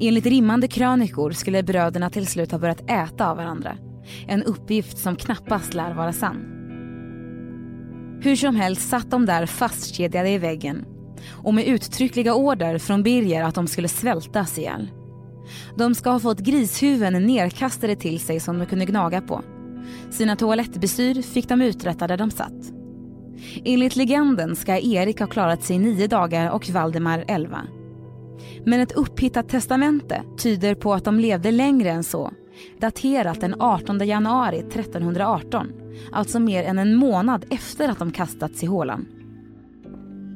Enligt 0.00 0.26
rimmande 0.26 0.68
krönikor 0.68 1.30
skulle 1.30 1.62
bröderna 1.62 2.10
till 2.10 2.26
slut 2.26 2.52
ha 2.52 2.58
börjat 2.58 2.90
äta 2.90 3.30
av 3.30 3.36
varandra. 3.36 3.76
En 4.28 4.42
uppgift 4.42 4.98
som 4.98 5.16
knappast 5.16 5.74
lär 5.74 5.94
vara 5.94 6.12
sann. 6.12 6.56
Hur 8.22 8.36
som 8.36 8.56
helst 8.56 8.88
satt 8.88 9.10
de 9.10 9.26
där 9.26 9.46
fastkedjade 9.46 10.30
i 10.30 10.38
väggen 10.38 10.84
och 11.30 11.54
med 11.54 11.66
uttryckliga 11.66 12.34
order 12.34 12.78
från 12.78 13.02
Birger 13.02 13.42
att 13.42 13.54
de 13.54 13.66
skulle 13.66 13.88
svältas 13.88 14.58
ihjäl. 14.58 14.88
De 15.76 15.94
ska 15.94 16.10
ha 16.10 16.20
fått 16.20 16.40
grishuvuden 16.40 17.26
nerkastade 17.26 17.96
till 17.96 18.20
sig 18.20 18.40
som 18.40 18.58
de 18.58 18.66
kunde 18.66 18.84
gnaga 18.84 19.20
på. 19.20 19.42
Sina 20.10 20.36
toalettbestyr 20.36 21.22
fick 21.22 21.48
de 21.48 21.62
uträtta 21.62 22.06
där 22.06 22.16
de 22.16 22.30
satt. 22.30 22.72
Enligt 23.64 23.96
legenden 23.96 24.56
ska 24.56 24.78
Erik 24.78 25.20
ha 25.20 25.26
klarat 25.26 25.62
sig 25.62 25.78
nio 25.78 26.06
dagar 26.06 26.50
och 26.50 26.70
Valdemar 26.70 27.24
elva. 27.28 27.62
Men 28.64 28.80
ett 28.80 28.92
upphittat 28.92 29.48
testamente 29.48 30.22
tyder 30.38 30.74
på 30.74 30.94
att 30.94 31.04
de 31.04 31.20
levde 31.20 31.50
längre 31.50 31.90
än 31.90 32.04
så. 32.04 32.32
Daterat 32.80 33.40
den 33.40 33.60
18 33.60 34.06
januari 34.06 34.58
1318, 34.58 35.72
alltså 36.12 36.40
mer 36.40 36.64
än 36.64 36.78
en 36.78 36.94
månad 36.94 37.44
efter 37.50 37.88
att 37.88 37.98
de 37.98 38.12
kastats 38.12 38.62
i 38.62 38.66
hålan. 38.66 39.06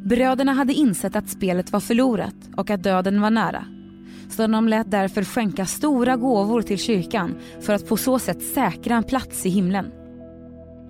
Bröderna 0.04 0.52
hade 0.52 0.72
insett 0.72 1.16
att 1.16 1.28
spelet 1.28 1.72
var 1.72 1.80
förlorat 1.80 2.34
och 2.56 2.70
att 2.70 2.82
döden 2.82 3.20
var 3.20 3.30
nära. 3.30 3.66
Så 4.28 4.46
de 4.46 4.68
lät 4.68 4.90
därför 4.90 5.24
skänka 5.24 5.66
stora 5.66 6.16
gåvor 6.16 6.62
till 6.62 6.78
kyrkan 6.78 7.34
för 7.60 7.72
att 7.72 7.88
på 7.88 7.96
så 7.96 8.18
sätt 8.18 8.42
säkra 8.42 8.96
en 8.96 9.04
plats 9.04 9.46
i 9.46 9.48
himlen. 9.48 9.90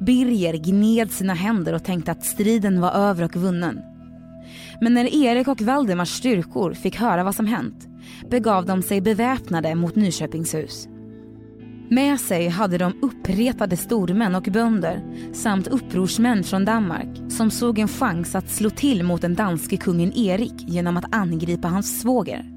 Birger 0.01 0.55
gned 0.55 1.11
sina 1.11 1.35
händer 1.35 1.73
och 1.73 1.85
tänkte 1.85 2.13
att 2.13 2.25
striden 2.25 2.81
var 2.81 2.93
över 2.93 3.25
och 3.25 3.37
vunnen. 3.37 3.81
Men 4.81 4.95
när 4.95 5.15
Erik 5.15 5.49
och 5.49 5.61
Valdemars 5.61 6.11
styrkor 6.11 6.75
fick 6.75 6.97
höra 6.97 7.25
vad 7.25 7.35
som 7.35 7.47
hänt 7.47 7.89
begav 8.31 8.67
de 8.67 8.83
sig 8.83 9.01
beväpnade 9.01 9.75
mot 9.75 9.97
Nyköpingshus. 9.97 10.89
Med 11.91 12.21
sig 12.21 12.49
hade 12.49 12.79
de 12.79 12.93
uppretade 13.03 13.77
stormän 13.77 14.35
och 14.35 14.43
bönder 14.43 15.03
samt 15.33 15.67
upprorsmän 15.67 16.45
från 16.45 16.65
Danmark 16.65 17.09
som 17.29 17.51
såg 17.51 17.79
en 17.79 17.89
chans 17.89 18.35
att 18.35 18.51
slå 18.51 18.71
till 18.71 19.03
mot 19.03 19.23
den 19.23 19.35
danske 19.35 19.77
kungen 19.77 20.13
Erik 20.13 20.55
genom 20.57 20.97
att 20.97 21.15
angripa 21.15 21.69
hans 21.69 22.01
svåger. 22.01 22.54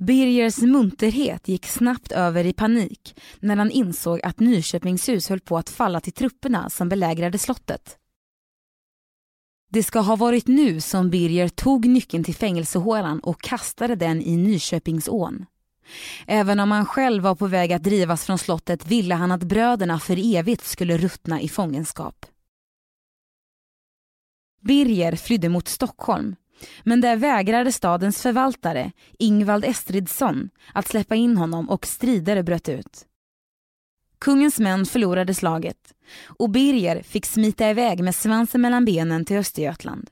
Birgers 0.00 0.58
munterhet 0.58 1.48
gick 1.48 1.66
snabbt 1.66 2.12
över 2.12 2.46
i 2.46 2.52
panik 2.52 3.20
när 3.40 3.56
han 3.56 3.70
insåg 3.70 4.20
att 4.22 4.40
Nyköpingshus 4.40 5.28
höll 5.28 5.40
på 5.40 5.58
att 5.58 5.70
falla 5.70 6.00
till 6.00 6.12
trupperna 6.12 6.70
som 6.70 6.88
belägrade 6.88 7.38
slottet. 7.38 7.98
Det 9.70 9.82
ska 9.82 10.00
ha 10.00 10.16
varit 10.16 10.46
nu 10.46 10.80
som 10.80 11.10
Birger 11.10 11.48
tog 11.48 11.86
nyckeln 11.86 12.24
till 12.24 12.34
fängelsehålan 12.34 13.20
och 13.20 13.40
kastade 13.40 13.94
den 13.94 14.22
i 14.22 14.36
Nyköpingsån. 14.36 15.46
Även 16.26 16.60
om 16.60 16.70
han 16.70 16.86
själv 16.86 17.22
var 17.22 17.34
på 17.34 17.46
väg 17.46 17.72
att 17.72 17.82
drivas 17.82 18.26
från 18.26 18.38
slottet 18.38 18.86
ville 18.86 19.14
han 19.14 19.32
att 19.32 19.42
bröderna 19.42 20.00
för 20.00 20.36
evigt 20.36 20.66
skulle 20.66 20.98
ruttna 20.98 21.40
i 21.40 21.48
fångenskap. 21.48 22.26
Birger 24.60 25.16
flydde 25.16 25.48
mot 25.48 25.68
Stockholm 25.68 26.36
men 26.84 27.00
där 27.00 27.16
vägrade 27.16 27.72
stadens 27.72 28.22
förvaltare, 28.22 28.92
Ingvald 29.18 29.64
Estridsson, 29.64 30.50
att 30.72 30.88
släppa 30.88 31.14
in 31.14 31.36
honom 31.36 31.70
och 31.70 31.86
strider 31.86 32.42
bröt 32.42 32.68
ut. 32.68 33.06
Kungens 34.18 34.58
män 34.58 34.86
förlorade 34.86 35.34
slaget 35.34 35.94
och 36.26 36.50
Birger 36.50 37.02
fick 37.02 37.26
smita 37.26 37.70
iväg 37.70 38.04
med 38.04 38.14
svansen 38.14 38.60
mellan 38.60 38.84
benen 38.84 39.24
till 39.24 39.36
Östergötland. 39.36 40.10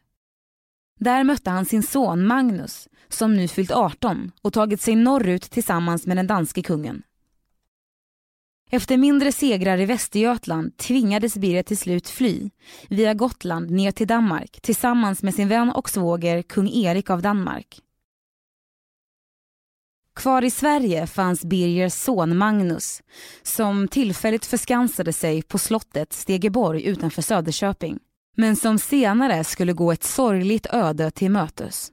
Där 1.01 1.25
mötte 1.25 1.51
han 1.51 1.65
sin 1.65 1.83
son 1.83 2.27
Magnus 2.27 2.89
som 3.09 3.37
nu 3.37 3.49
fyllt 3.49 3.71
18 3.71 4.33
och 4.43 4.53
tagit 4.53 4.81
sig 4.81 4.97
norrut 4.97 5.51
tillsammans 5.51 6.07
med 6.07 6.17
den 6.17 6.27
danske 6.27 6.63
kungen. 6.63 7.03
Efter 8.71 8.97
mindre 8.97 9.33
segrar 9.33 9.79
i 9.79 9.85
Västergötland 9.85 10.77
tvingades 10.77 11.37
Birger 11.37 11.63
till 11.63 11.79
slut 11.79 12.09
fly 12.09 12.51
via 12.89 13.15
Gotland 13.15 13.71
ner 13.71 13.91
till 13.91 14.07
Danmark 14.07 14.61
tillsammans 14.61 15.23
med 15.23 15.35
sin 15.35 15.49
vän 15.49 15.71
och 15.71 15.91
svåger 15.91 16.43
kung 16.43 16.69
Erik 16.69 17.11
av 17.11 17.23
Danmark. 17.23 17.81
Kvar 20.15 20.45
i 20.45 20.51
Sverige 20.51 21.07
fanns 21.07 21.45
Birgers 21.45 21.93
son 21.93 22.37
Magnus 22.37 23.03
som 23.43 23.89
tillfälligt 23.89 24.47
förskansade 24.47 25.13
sig 25.13 25.43
på 25.43 25.59
slottet 25.59 26.13
Stegeborg 26.13 26.85
utanför 26.85 27.23
Söderköping 27.23 27.99
men 28.37 28.57
som 28.57 28.79
senare 28.79 29.45
skulle 29.45 29.73
gå 29.73 29.93
ett 29.93 30.05
sorgligt 30.05 30.67
öde 30.67 31.11
till 31.11 31.31
mötes. 31.31 31.93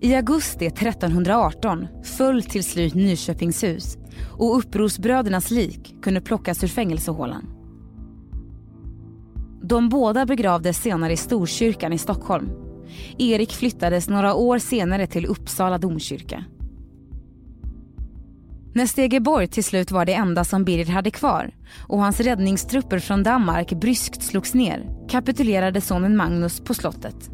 I 0.00 0.14
augusti 0.14 0.66
1318 0.66 1.86
föll 2.02 2.42
till 2.42 2.64
slut 2.64 2.94
Nyköpingshus 2.94 3.98
och 4.38 4.58
upprorsbrödernas 4.58 5.50
lik 5.50 5.94
kunde 6.02 6.20
plockas 6.20 6.64
ur 6.64 6.68
fängelsehålan. 6.68 7.46
De 9.62 9.88
båda 9.88 10.26
begravdes 10.26 10.82
senare 10.82 11.12
i 11.12 11.16
Storkyrkan 11.16 11.92
i 11.92 11.98
Stockholm. 11.98 12.50
Erik 13.18 13.52
flyttades 13.52 14.08
några 14.08 14.34
år 14.34 14.58
senare 14.58 15.06
till 15.06 15.26
Uppsala 15.26 15.78
domkyrka. 15.78 16.44
När 18.74 18.86
Stegeborg 18.86 19.48
till 19.48 19.64
slut 19.64 19.90
var 19.90 20.04
det 20.04 20.14
enda 20.14 20.44
som 20.44 20.64
Birger 20.64 20.92
hade 20.92 21.10
kvar 21.10 21.50
och 21.88 21.98
hans 21.98 22.20
räddningstrupper 22.20 22.98
från 22.98 23.22
Danmark 23.22 23.72
bryskt 23.72 24.22
slogs 24.22 24.54
ner 24.54 25.08
kapitulerade 25.08 25.80
sonen 25.80 26.16
Magnus 26.16 26.60
på 26.60 26.74
slottet. 26.74 27.30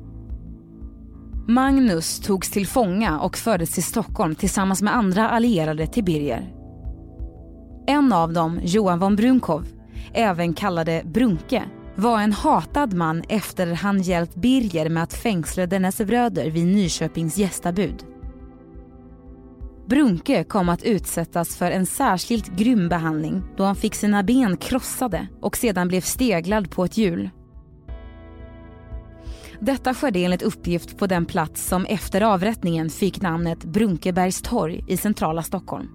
Magnus 1.52 2.20
togs 2.20 2.50
till 2.50 2.66
fånga 2.66 3.20
och 3.20 3.36
fördes 3.36 3.70
till 3.70 3.84
Stockholm 3.84 4.34
tillsammans 4.34 4.82
med 4.82 4.96
andra 4.96 5.30
allierade 5.30 5.86
till 5.86 6.04
Birger. 6.04 6.52
En 7.86 8.12
av 8.12 8.32
dem, 8.32 8.60
Johan 8.62 8.98
von 8.98 9.16
Brunkow, 9.16 9.66
även 10.14 10.54
kallade 10.54 11.02
Brunke, 11.04 11.64
var 11.94 12.20
en 12.20 12.32
hatad 12.32 12.94
man 12.94 13.22
efter 13.28 13.74
han 13.74 14.02
hjälpt 14.02 14.34
Birger 14.34 14.88
med 14.88 15.02
att 15.02 15.14
fängsla 15.14 15.66
dennes 15.66 15.98
bröder 15.98 16.50
vid 16.50 16.66
Nyköpings 16.66 17.38
gästabud. 17.38 18.04
Brunke 19.86 20.44
kom 20.44 20.68
att 20.68 20.82
utsättas 20.82 21.56
för 21.56 21.70
en 21.70 21.86
särskilt 21.86 22.56
grym 22.56 22.88
behandling 22.88 23.42
då 23.56 23.64
han 23.64 23.76
fick 23.76 23.94
sina 23.94 24.22
ben 24.22 24.56
krossade 24.56 25.28
och 25.40 25.56
sedan 25.56 25.88
blev 25.88 26.00
steglad 26.00 26.70
på 26.70 26.84
ett 26.84 26.98
hjul. 26.98 27.30
Detta 29.64 29.94
skedde 29.94 30.18
enligt 30.18 30.42
uppgift 30.42 30.98
på 30.98 31.06
den 31.06 31.26
plats 31.26 31.68
som 31.68 31.84
efter 31.84 32.20
avrättningen 32.20 32.90
fick 32.90 33.20
namnet 33.20 33.64
Brunkebergstorg 33.64 34.84
i 34.88 34.96
centrala 34.96 35.42
Stockholm. 35.42 35.88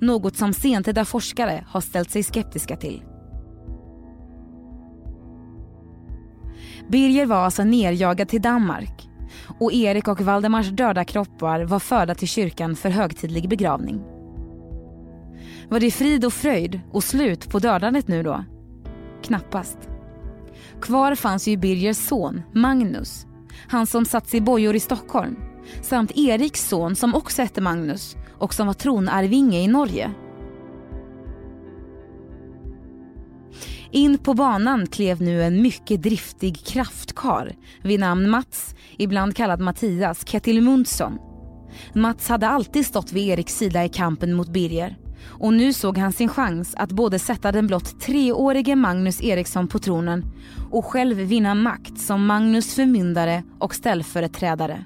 Något 0.00 0.36
som 0.36 0.52
sentida 0.52 1.04
forskare 1.04 1.64
har 1.68 1.80
ställt 1.80 2.10
sig 2.10 2.22
skeptiska 2.22 2.76
till. 2.76 3.02
Birger 6.88 7.26
var 7.26 7.36
alltså 7.36 7.64
nerjagad 7.64 8.28
till 8.28 8.42
Danmark 8.42 9.08
och 9.60 9.72
Erik 9.72 10.08
och 10.08 10.20
Valdemars 10.20 10.68
döda 10.68 11.04
kroppar 11.04 11.60
var 11.64 11.78
förda 11.78 12.14
till 12.14 12.28
kyrkan 12.28 12.76
för 12.76 12.90
högtidlig 12.90 13.48
begravning. 13.48 14.00
Var 15.68 15.80
det 15.80 15.90
frid 15.90 16.24
och 16.24 16.32
fröjd 16.32 16.80
och 16.92 17.04
slut 17.04 17.50
på 17.50 17.58
dödandet 17.58 18.08
nu 18.08 18.22
då? 18.22 18.44
Knappast. 19.22 19.89
Kvar 20.80 21.14
fanns 21.14 21.48
ju 21.48 21.56
Birgers 21.56 21.96
son, 21.96 22.42
Magnus. 22.54 23.26
Han 23.68 23.86
som 23.86 24.04
satt 24.04 24.34
i 24.34 24.40
bojor 24.40 24.76
i 24.76 24.80
Stockholm. 24.80 25.36
Samt 25.82 26.12
Eriks 26.16 26.68
son 26.68 26.96
som 26.96 27.14
också 27.14 27.42
hette 27.42 27.60
Magnus 27.60 28.16
och 28.38 28.54
som 28.54 28.66
var 28.66 28.74
tronarvinge 28.74 29.60
i 29.60 29.68
Norge. 29.68 30.10
In 33.92 34.18
på 34.18 34.34
banan 34.34 34.86
klev 34.86 35.22
nu 35.22 35.42
en 35.42 35.62
mycket 35.62 36.02
driftig 36.02 36.64
kraftkar 36.66 37.56
vid 37.82 38.00
namn 38.00 38.30
Mats, 38.30 38.74
ibland 38.98 39.36
kallad 39.36 39.60
Mattias 39.60 40.24
Kettil 40.24 40.62
Mundsson. 40.62 41.18
Mats 41.94 42.28
hade 42.28 42.48
alltid 42.48 42.86
stått 42.86 43.12
vid 43.12 43.28
Eriks 43.28 43.58
sida 43.58 43.84
i 43.84 43.88
kampen 43.88 44.32
mot 44.32 44.48
Birger 44.48 44.96
och 45.22 45.52
nu 45.52 45.72
såg 45.72 45.98
han 45.98 46.12
sin 46.12 46.28
chans 46.28 46.74
att 46.76 46.92
både 46.92 47.18
sätta 47.18 47.52
den 47.52 47.66
blott 47.66 48.00
treårige 48.00 48.76
Magnus 48.76 49.22
Eriksson 49.22 49.68
på 49.68 49.78
tronen 49.78 50.24
och 50.70 50.84
själv 50.84 51.16
vinna 51.16 51.54
makt 51.54 51.98
som 51.98 52.26
Magnus 52.26 52.74
förmyndare 52.74 53.42
och 53.58 53.74
ställföreträdare. 53.74 54.84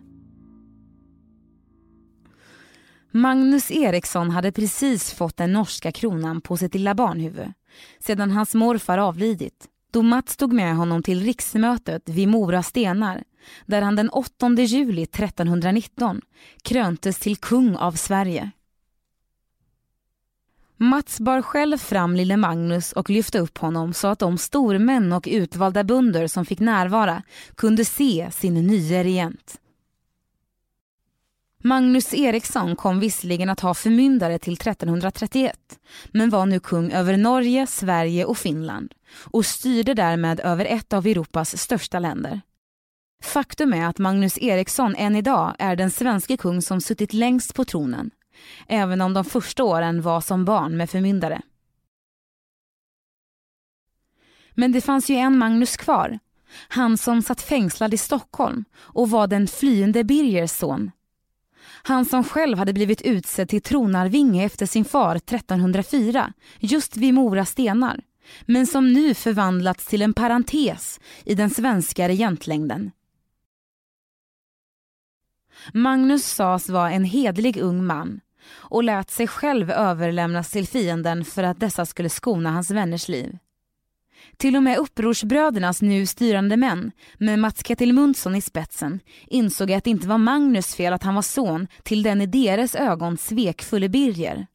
Magnus 3.11 3.71
Eriksson 3.71 4.31
hade 4.31 4.53
precis 4.53 5.13
fått 5.13 5.37
den 5.37 5.53
norska 5.53 5.93
kronan 5.93 6.41
på 6.41 6.57
sitt 6.57 6.75
lilla 6.75 6.95
barnhuvud 6.95 7.53
sedan 8.01 8.31
hans 8.31 8.55
morfar 8.55 8.99
avlidit 8.99 9.69
då 9.93 10.03
Mats 10.03 10.37
tog 10.37 10.53
med 10.53 10.77
honom 10.77 11.03
till 11.03 11.21
riksmötet 11.21 12.09
vid 12.09 12.29
Mora 12.29 12.63
stenar 12.63 13.25
där 13.67 13.83
han 13.83 13.97
den 13.97 14.09
8 14.09 14.49
juli 14.49 15.03
1319 15.03 16.21
kröntes 16.63 17.19
till 17.19 17.37
kung 17.37 17.77
av 17.77 17.93
Sverige. 17.93 18.51
Mats 20.77 21.21
bar 21.21 21.43
själv 21.43 21.79
fram 21.79 22.17
lille 22.17 22.37
Magnus 22.37 22.93
och 22.93 23.11
lyfte 23.11 23.39
upp 23.39 23.59
honom 23.59 23.93
så 23.95 24.09
att 24.09 24.19
de 24.19 24.39
stormän 24.39 25.13
och 25.13 25.29
utvalda 25.31 25.85
bönder 25.85 26.27
som 26.27 26.47
fick 26.47 26.61
närvara 26.61 27.23
kunde 27.55 27.85
se 27.85 28.29
sin 28.33 28.55
nye 28.55 29.05
regent. 29.05 29.61
Magnus 31.67 32.15
Eriksson 32.15 32.77
kom 32.77 33.01
visserligen 33.01 33.51
att 33.51 33.61
ha 33.61 33.75
förmyndare 33.75 34.39
till 34.39 34.53
1331 34.53 35.59
men 36.13 36.31
var 36.31 36.47
nu 36.47 36.61
kung 36.61 36.93
över 36.93 37.17
Norge, 37.17 37.67
Sverige 37.67 38.25
och 38.25 38.39
Finland 38.39 38.95
och 39.25 39.47
styrde 39.47 39.95
därmed 39.95 40.41
över 40.41 40.65
ett 40.65 40.93
av 40.93 41.07
Europas 41.07 41.59
största 41.59 41.99
länder. 41.99 42.41
Faktum 43.23 43.73
är 43.73 43.87
att 43.87 43.99
Magnus 43.99 44.39
Eriksson 44.39 44.95
än 44.97 45.17
idag 45.17 45.55
är 45.59 45.77
den 45.77 45.91
svenska 45.91 46.37
kung 46.37 46.63
som 46.63 46.81
suttit 46.81 47.13
längst 47.13 47.55
på 47.55 47.65
tronen 47.65 48.11
även 48.69 49.01
om 49.01 49.15
de 49.15 49.25
första 49.25 49.65
åren 49.65 50.03
var 50.03 50.21
som 50.21 50.45
barn 50.45 50.77
med 50.77 50.91
förmyndare. 50.91 51.43
Men 54.55 54.73
det 54.73 54.81
fanns 54.81 55.11
ju 55.11 55.15
en 55.15 55.39
Magnus 55.39 55.77
kvar, 55.77 56.19
han 56.69 56.99
som 56.99 57.23
satt 57.23 57.43
fängslad 57.43 57.95
i 57.95 57.99
Stockholm 57.99 58.65
och 58.77 59.11
var 59.11 59.27
den 59.27 59.47
flyende 59.47 60.05
Birgers 60.05 60.51
son. 60.51 60.91
Han 61.83 62.05
som 62.05 62.25
själv 62.25 62.59
hade 62.59 62.73
blivit 62.73 63.03
utsedd 63.03 63.49
till 63.49 63.63
tronarvinge 63.63 64.45
efter 64.45 64.67
sin 64.67 64.85
far 64.85 65.17
1304, 65.17 66.33
just 66.59 66.97
vid 66.97 67.15
Mora 67.15 67.45
stenar, 67.45 68.01
men 68.47 68.67
som 68.67 68.93
nu 68.93 69.15
förvandlats 69.15 69.87
till 69.87 70.03
en 70.03 70.15
parentes 70.15 71.01
i 71.25 71.35
den 71.35 71.51
svenska 71.51 72.09
regentlängden. 72.09 72.91
Magnus 75.73 76.27
sades 76.27 76.69
vara 76.69 76.91
en 76.91 77.05
hedlig 77.05 77.57
ung 77.57 77.85
man 77.85 78.21
och 78.51 78.85
lät 78.85 79.11
sig 79.11 79.27
själv 79.27 79.71
överlämnas 79.71 80.51
till 80.51 80.69
fienden 80.69 81.25
för 81.25 81.43
att 81.43 81.61
dessa 81.61 81.87
skulle 81.87 82.09
skona 82.09 82.51
hans 82.51 82.71
vänners 82.71 83.09
liv. 83.09 83.39
Till 84.37 84.57
och 84.57 84.63
med 84.63 84.79
upprorsbrödernas 84.79 85.83
nu 85.83 86.07
styrande 86.07 86.57
män, 86.57 86.93
med 87.19 87.39
Mats 87.39 87.63
Kettil 87.65 87.93
Muntsson 87.93 88.35
i 88.35 88.41
spetsen, 88.41 89.01
insåg 89.27 89.73
att 89.73 89.85
det 89.85 89.91
inte 89.91 90.09
var 90.09 90.19
Magnus 90.19 90.75
fel 90.75 90.93
att 90.93 91.03
han 91.03 91.15
var 91.15 91.23
son 91.23 91.67
till 91.83 92.03
den 92.03 92.21
i 92.21 92.27
deras 92.27 92.75
ögon 92.75 93.17
svekfulle 93.17 93.89
Birger. 93.89 94.47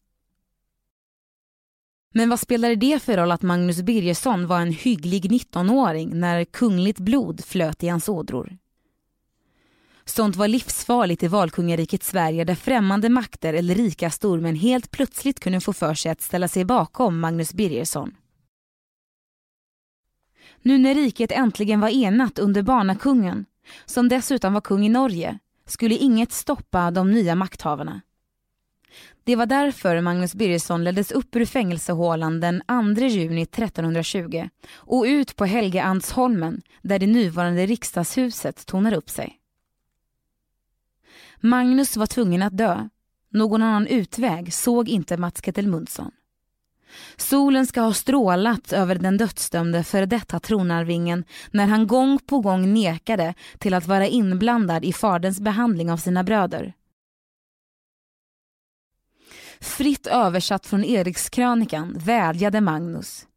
Men 2.14 2.30
vad 2.30 2.40
spelade 2.40 2.76
det 2.76 3.04
för 3.04 3.18
roll 3.18 3.32
att 3.32 3.42
Magnus 3.42 3.82
Birgersson 3.82 4.48
var 4.48 4.62
en 4.62 4.72
hygglig 4.72 5.32
19-åring 5.32 6.20
när 6.20 6.46
kungligt 6.46 7.00
blod 7.00 7.46
flöt 7.46 7.84
i 7.84 7.88
hans 7.88 8.10
ådror? 8.10 8.58
Sånt 10.10 10.36
var 10.36 10.48
livsfarligt 10.48 11.24
i 11.24 11.28
valkungariket 11.28 12.04
Sverige 12.04 12.44
där 12.44 12.56
främmande 12.56 13.10
makter 13.10 13.54
eller 13.54 13.76
rika 13.76 14.10
stormän 14.10 14.56
helt 14.56 14.92
plötsligt 14.92 15.40
kunde 15.40 15.62
få 15.62 15.74
för 15.74 15.94
sig 15.94 16.12
att 16.12 16.22
ställa 16.22 16.48
sig 16.48 16.66
bakom 16.66 17.20
Magnus 17.20 17.54
Birgersson. 17.54 18.16
Nu 20.62 20.78
när 20.78 20.96
riket 20.96 21.32
äntligen 21.32 21.80
var 21.80 21.90
enat 21.90 22.40
under 22.40 22.62
barnakungen, 22.62 23.46
som 23.86 24.10
dessutom 24.10 24.54
var 24.54 24.62
kung 24.62 24.86
i 24.86 24.90
Norge, 24.90 25.40
skulle 25.66 25.96
inget 25.96 26.32
stoppa 26.32 26.92
de 26.92 27.12
nya 27.12 27.36
makthavarna. 27.36 28.02
Det 29.24 29.36
var 29.36 29.46
därför 29.46 30.02
Magnus 30.02 30.36
Birgersson 30.36 30.84
leddes 30.84 31.12
upp 31.12 31.36
ur 31.36 31.46
fängelsehålan 31.46 32.40
den 32.40 32.62
2 32.96 33.06
juni 33.06 33.42
1320 33.42 34.50
och 34.74 35.04
ut 35.04 35.36
på 35.36 35.46
Helgeandsholmen 35.46 36.62
där 36.82 37.00
det 37.00 37.08
nuvarande 37.08 37.66
riksdagshuset 37.66 38.66
tonar 38.66 38.94
upp 38.94 39.10
sig. 39.10 39.39
Magnus 41.40 41.98
var 41.98 42.06
tvungen 42.06 42.42
att 42.42 42.58
dö. 42.58 42.90
Någon 43.32 43.62
annan 43.62 43.88
utväg 43.88 44.54
såg 44.54 44.90
inte 44.90 45.18
Mats 45.18 45.42
Kettelmundsson. 45.42 46.12
Solen 47.18 47.68
ska 47.68 47.82
ha 47.82 47.94
strålat 47.94 48.74
över 48.74 48.96
den 48.96 49.18
dödsdömde 49.18 49.84
före 49.84 50.06
detta 50.06 50.40
tronarvingen 50.40 51.24
när 51.52 51.68
han 51.68 51.88
gång 51.88 52.20
på 52.20 52.40
gång 52.40 52.74
nekade 52.74 53.34
till 53.58 53.74
att 53.74 53.88
vara 53.88 54.08
inblandad 54.08 54.86
i 54.86 54.94
faderns 54.94 55.40
behandling 55.40 55.92
av 55.92 55.98
sina 55.98 56.24
bröder. 56.24 56.74
Fritt 59.60 60.08
översatt 60.08 60.66
från 60.66 60.84
Erikskrönikan 60.84 61.94
vädjade 61.98 62.62
Magnus. 62.62 63.28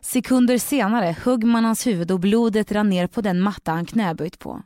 Sekunder 0.00 0.58
senare 0.58 1.16
högg 1.22 1.44
man 1.44 1.64
hans 1.64 1.86
huvud 1.86 2.10
och 2.10 2.20
blodet 2.20 2.72
rann 2.72 2.88
ner 2.88 3.06
på 3.06 3.20
den 3.20 3.40
matta 3.40 3.72
han 3.72 3.86
knäböjt 3.86 4.38
på. 4.38 4.62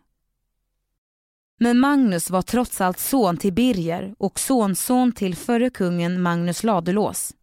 Men 1.59 1.79
Magnus 1.79 2.31
var 2.31 2.43
trots 2.43 2.81
allt 2.81 2.99
son 2.99 3.37
till 3.37 3.53
Birger 3.53 4.15
och 4.19 4.39
sonson 4.39 5.13
till 5.13 5.37
förre 5.37 5.71
kungen 5.71 6.23
Magnus 6.23 6.65
Ladulås. 6.65 7.35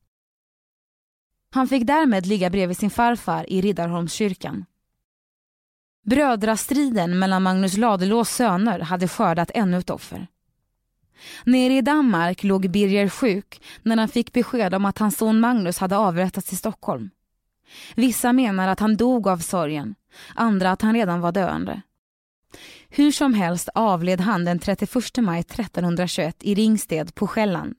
Han 1.51 1.67
fick 1.67 1.87
därmed 1.87 2.25
ligga 2.25 2.49
bredvid 2.49 2.77
sin 2.77 2.89
farfar 2.89 3.49
i 3.49 3.61
Riddarholmskyrkan. 3.61 4.65
Brödrastriden 6.05 7.19
mellan 7.19 7.43
Magnus 7.43 7.77
Ladulås 7.77 8.29
söner 8.29 8.79
hade 8.79 9.07
skördat 9.07 9.51
ännu 9.53 9.77
ett 9.77 9.89
offer. 9.89 10.27
Nere 11.43 11.73
i 11.73 11.81
Danmark 11.81 12.43
låg 12.43 12.69
Birger 12.69 13.09
sjuk 13.09 13.61
när 13.83 13.97
han 13.97 14.09
fick 14.09 14.33
besked 14.33 14.73
om 14.73 14.85
att 14.85 14.97
hans 14.97 15.17
son 15.17 15.39
Magnus 15.39 15.77
hade 15.77 15.97
avrättats 15.97 16.53
i 16.53 16.55
Stockholm. 16.55 17.09
Vissa 17.95 18.33
menar 18.33 18.67
att 18.67 18.79
han 18.79 18.97
dog 18.97 19.27
av 19.27 19.37
sorgen, 19.37 19.95
andra 20.35 20.71
att 20.71 20.81
han 20.81 20.93
redan 20.93 21.21
var 21.21 21.31
döende. 21.31 21.81
Hur 22.89 23.11
som 23.11 23.33
helst 23.33 23.69
avled 23.75 24.21
han 24.21 24.45
den 24.45 24.59
31 24.59 25.17
maj 25.17 25.39
1321 25.39 26.35
i 26.39 26.55
Ringsted 26.55 27.15
på 27.15 27.27
Själland 27.27 27.75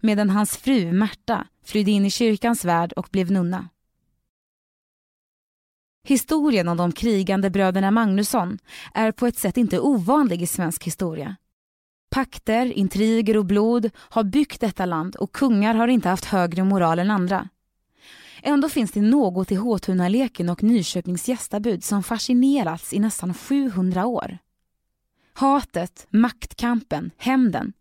medan 0.00 0.30
hans 0.30 0.56
fru 0.56 0.92
Märta 0.92 1.46
flydde 1.64 1.90
in 1.90 2.06
i 2.06 2.10
kyrkans 2.10 2.64
värld 2.64 2.92
och 2.92 3.08
blev 3.10 3.30
nunna. 3.30 3.68
Historien 6.04 6.68
om 6.68 6.76
de 6.76 6.92
krigande 6.92 7.50
bröderna 7.50 7.90
Magnusson 7.90 8.58
är 8.94 9.12
på 9.12 9.26
ett 9.26 9.38
sätt 9.38 9.56
inte 9.56 9.80
ovanlig 9.80 10.42
i 10.42 10.46
svensk 10.46 10.84
historia. 10.84 11.36
Pakter, 12.10 12.66
intriger 12.66 13.36
och 13.36 13.44
blod 13.44 13.90
har 13.96 14.24
byggt 14.24 14.60
detta 14.60 14.86
land 14.86 15.16
och 15.16 15.32
kungar 15.32 15.74
har 15.74 15.88
inte 15.88 16.08
haft 16.08 16.24
högre 16.24 16.64
moral 16.64 16.98
än 16.98 17.10
andra. 17.10 17.48
Ändå 18.48 18.68
finns 18.68 18.92
det 18.92 19.00
något 19.00 19.52
i 19.52 19.54
Håtunaleken 19.54 20.48
och 20.48 20.62
Nyköpings 20.62 21.28
gästabud 21.28 21.84
som 21.84 22.02
fascinerats 22.02 22.92
i 22.92 22.98
nästan 22.98 23.34
700 23.34 24.06
år. 24.06 24.38
Hatet, 25.32 26.06
maktkampen, 26.10 27.10
hämnden. 27.16 27.72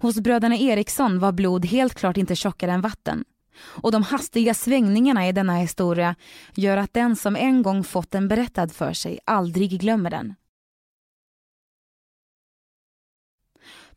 Hos 0.00 0.20
bröderna 0.20 0.56
Eriksson 0.56 1.18
var 1.18 1.32
blod 1.32 1.66
helt 1.66 1.94
klart 1.94 2.16
inte 2.16 2.36
tjockare 2.36 2.72
än 2.72 2.80
vatten. 2.80 3.24
Och 3.56 3.92
de 3.92 4.02
hastiga 4.02 4.54
svängningarna 4.54 5.28
i 5.28 5.32
denna 5.32 5.56
historia 5.56 6.14
gör 6.54 6.76
att 6.76 6.94
den 6.94 7.16
som 7.16 7.36
en 7.36 7.62
gång 7.62 7.84
fått 7.84 8.10
den 8.10 8.28
berättad 8.28 8.68
för 8.68 8.92
sig 8.92 9.18
aldrig 9.24 9.80
glömmer 9.80 10.10
den. 10.10 10.34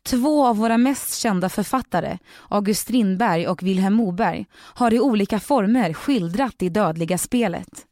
Två 0.08 0.46
av 0.46 0.58
våra 0.58 0.78
mest 0.78 1.15
kända 1.15 1.50
författare, 1.50 2.17
August 2.50 2.82
Strindberg 2.82 3.48
och 3.48 3.63
Vilhelm 3.63 3.93
Moberg, 3.93 4.46
har 4.54 4.93
i 4.93 5.00
olika 5.00 5.39
former 5.39 5.93
skildrat 5.93 6.54
det 6.58 6.70
dödliga 6.70 7.17
spelet. 7.17 7.86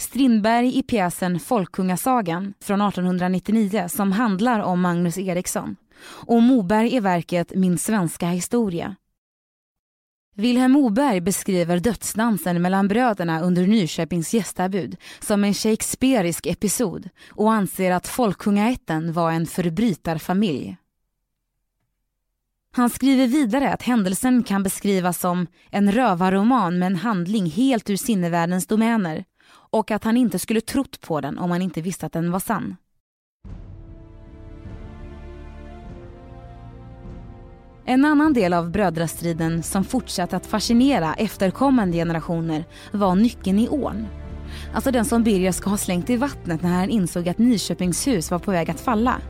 Strindberg 0.00 0.78
i 0.78 0.82
pjäsen 0.82 1.40
Folkungasagan 1.40 2.54
från 2.60 2.80
1899 2.80 3.88
som 3.88 4.12
handlar 4.12 4.60
om 4.60 4.80
Magnus 4.80 5.18
Eriksson 5.18 5.76
och 6.04 6.42
Moberg 6.42 6.94
i 6.94 7.00
verket 7.00 7.52
Min 7.54 7.78
svenska 7.78 8.26
historia. 8.26 8.96
Vilhelm 10.36 10.72
Moberg 10.72 11.20
beskriver 11.20 11.80
dödsdansen 11.80 12.62
mellan 12.62 12.88
bröderna 12.88 13.40
under 13.40 13.66
Nyköpings 13.66 14.34
gästabud 14.34 14.96
som 15.20 15.44
en 15.44 15.54
shakespearisk 15.54 16.46
episod 16.46 17.08
och 17.28 17.52
anser 17.52 17.90
att 17.90 18.08
Folkungaätten 18.08 19.12
var 19.12 19.32
en 19.32 19.46
förbrytarfamilj. 19.46 20.76
Han 22.76 22.90
skriver 22.90 23.26
vidare 23.26 23.72
att 23.72 23.82
händelsen 23.82 24.42
kan 24.42 24.62
beskrivas 24.62 25.18
som 25.20 25.46
en 25.70 25.92
rövarroman 25.92 26.78
med 26.78 26.86
en 26.86 26.96
handling 26.96 27.46
helt 27.46 27.90
ur 27.90 27.96
sinnevärldens 27.96 28.66
domäner 28.66 29.24
och 29.70 29.90
att 29.90 30.04
han 30.04 30.16
inte 30.16 30.38
skulle 30.38 30.60
trott 30.60 31.00
på 31.00 31.20
den 31.20 31.38
om 31.38 31.50
han 31.50 31.62
inte 31.62 31.80
visste 31.80 32.06
att 32.06 32.12
den 32.12 32.30
var 32.32 32.40
sann. 32.40 32.76
En 37.84 38.04
annan 38.04 38.32
del 38.32 38.52
av 38.52 38.70
brödrastriden 38.70 39.62
som 39.62 39.84
fortsatt 39.84 40.32
att 40.32 40.46
fascinera 40.46 41.14
efterkommande 41.14 41.96
generationer 41.96 42.64
var 42.92 43.14
nyckeln 43.14 43.58
i 43.58 43.68
ån. 43.68 44.06
Alltså 44.74 44.90
den 44.90 45.04
som 45.04 45.22
Birger 45.22 45.52
ska 45.52 45.70
ha 45.70 45.76
slängt 45.76 46.10
i 46.10 46.16
vattnet 46.16 46.62
när 46.62 46.70
han 46.70 46.90
insåg 46.90 47.28
att 47.28 47.38
Nyköpingshus 47.38 48.30
var 48.30 48.38
på 48.38 48.50
väg 48.50 48.70
att 48.70 48.80
falla. 48.80 49.20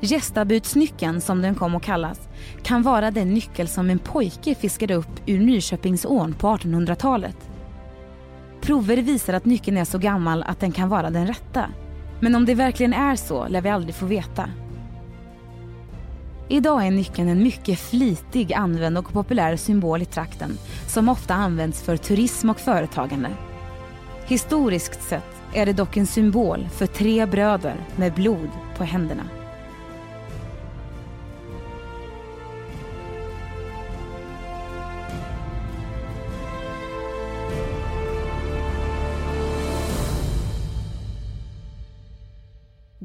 Gästabudsnyckeln, 0.00 1.20
som 1.20 1.42
den 1.42 1.54
kom 1.54 1.74
att 1.74 1.82
kallas, 1.82 2.28
kan 2.62 2.82
vara 2.82 3.10
den 3.10 3.34
nyckel 3.34 3.68
som 3.68 3.90
en 3.90 3.98
pojke 3.98 4.54
fiskade 4.54 4.94
upp 4.94 5.20
ur 5.26 5.38
Nyköpingsån 5.38 6.34
på 6.34 6.46
1800-talet. 6.46 7.36
Prover 8.60 8.96
visar 8.96 9.34
att 9.34 9.44
nyckeln 9.44 9.76
är 9.76 9.84
så 9.84 9.98
gammal 9.98 10.42
att 10.42 10.60
den 10.60 10.72
kan 10.72 10.88
vara 10.88 11.10
den 11.10 11.26
rätta. 11.26 11.64
Men 12.20 12.34
om 12.34 12.44
det 12.44 12.54
verkligen 12.54 12.92
är 12.92 13.16
så 13.16 13.48
lär 13.48 13.60
vi 13.60 13.68
aldrig 13.68 13.94
få 13.94 14.06
veta. 14.06 14.50
Idag 16.48 16.86
är 16.86 16.90
nyckeln 16.90 17.28
en 17.28 17.42
mycket 17.42 17.78
flitig, 17.78 18.52
använd 18.52 18.98
och 18.98 19.12
populär 19.12 19.56
symbol 19.56 20.02
i 20.02 20.04
trakten 20.04 20.58
som 20.86 21.08
ofta 21.08 21.34
används 21.34 21.82
för 21.82 21.96
turism 21.96 22.50
och 22.50 22.60
företagande. 22.60 23.30
Historiskt 24.26 25.02
sett 25.02 25.42
är 25.54 25.66
det 25.66 25.72
dock 25.72 25.96
en 25.96 26.06
symbol 26.06 26.68
för 26.68 26.86
tre 26.86 27.26
bröder 27.26 27.76
med 27.96 28.14
blod 28.14 28.48
på 28.76 28.84
händerna. 28.84 29.24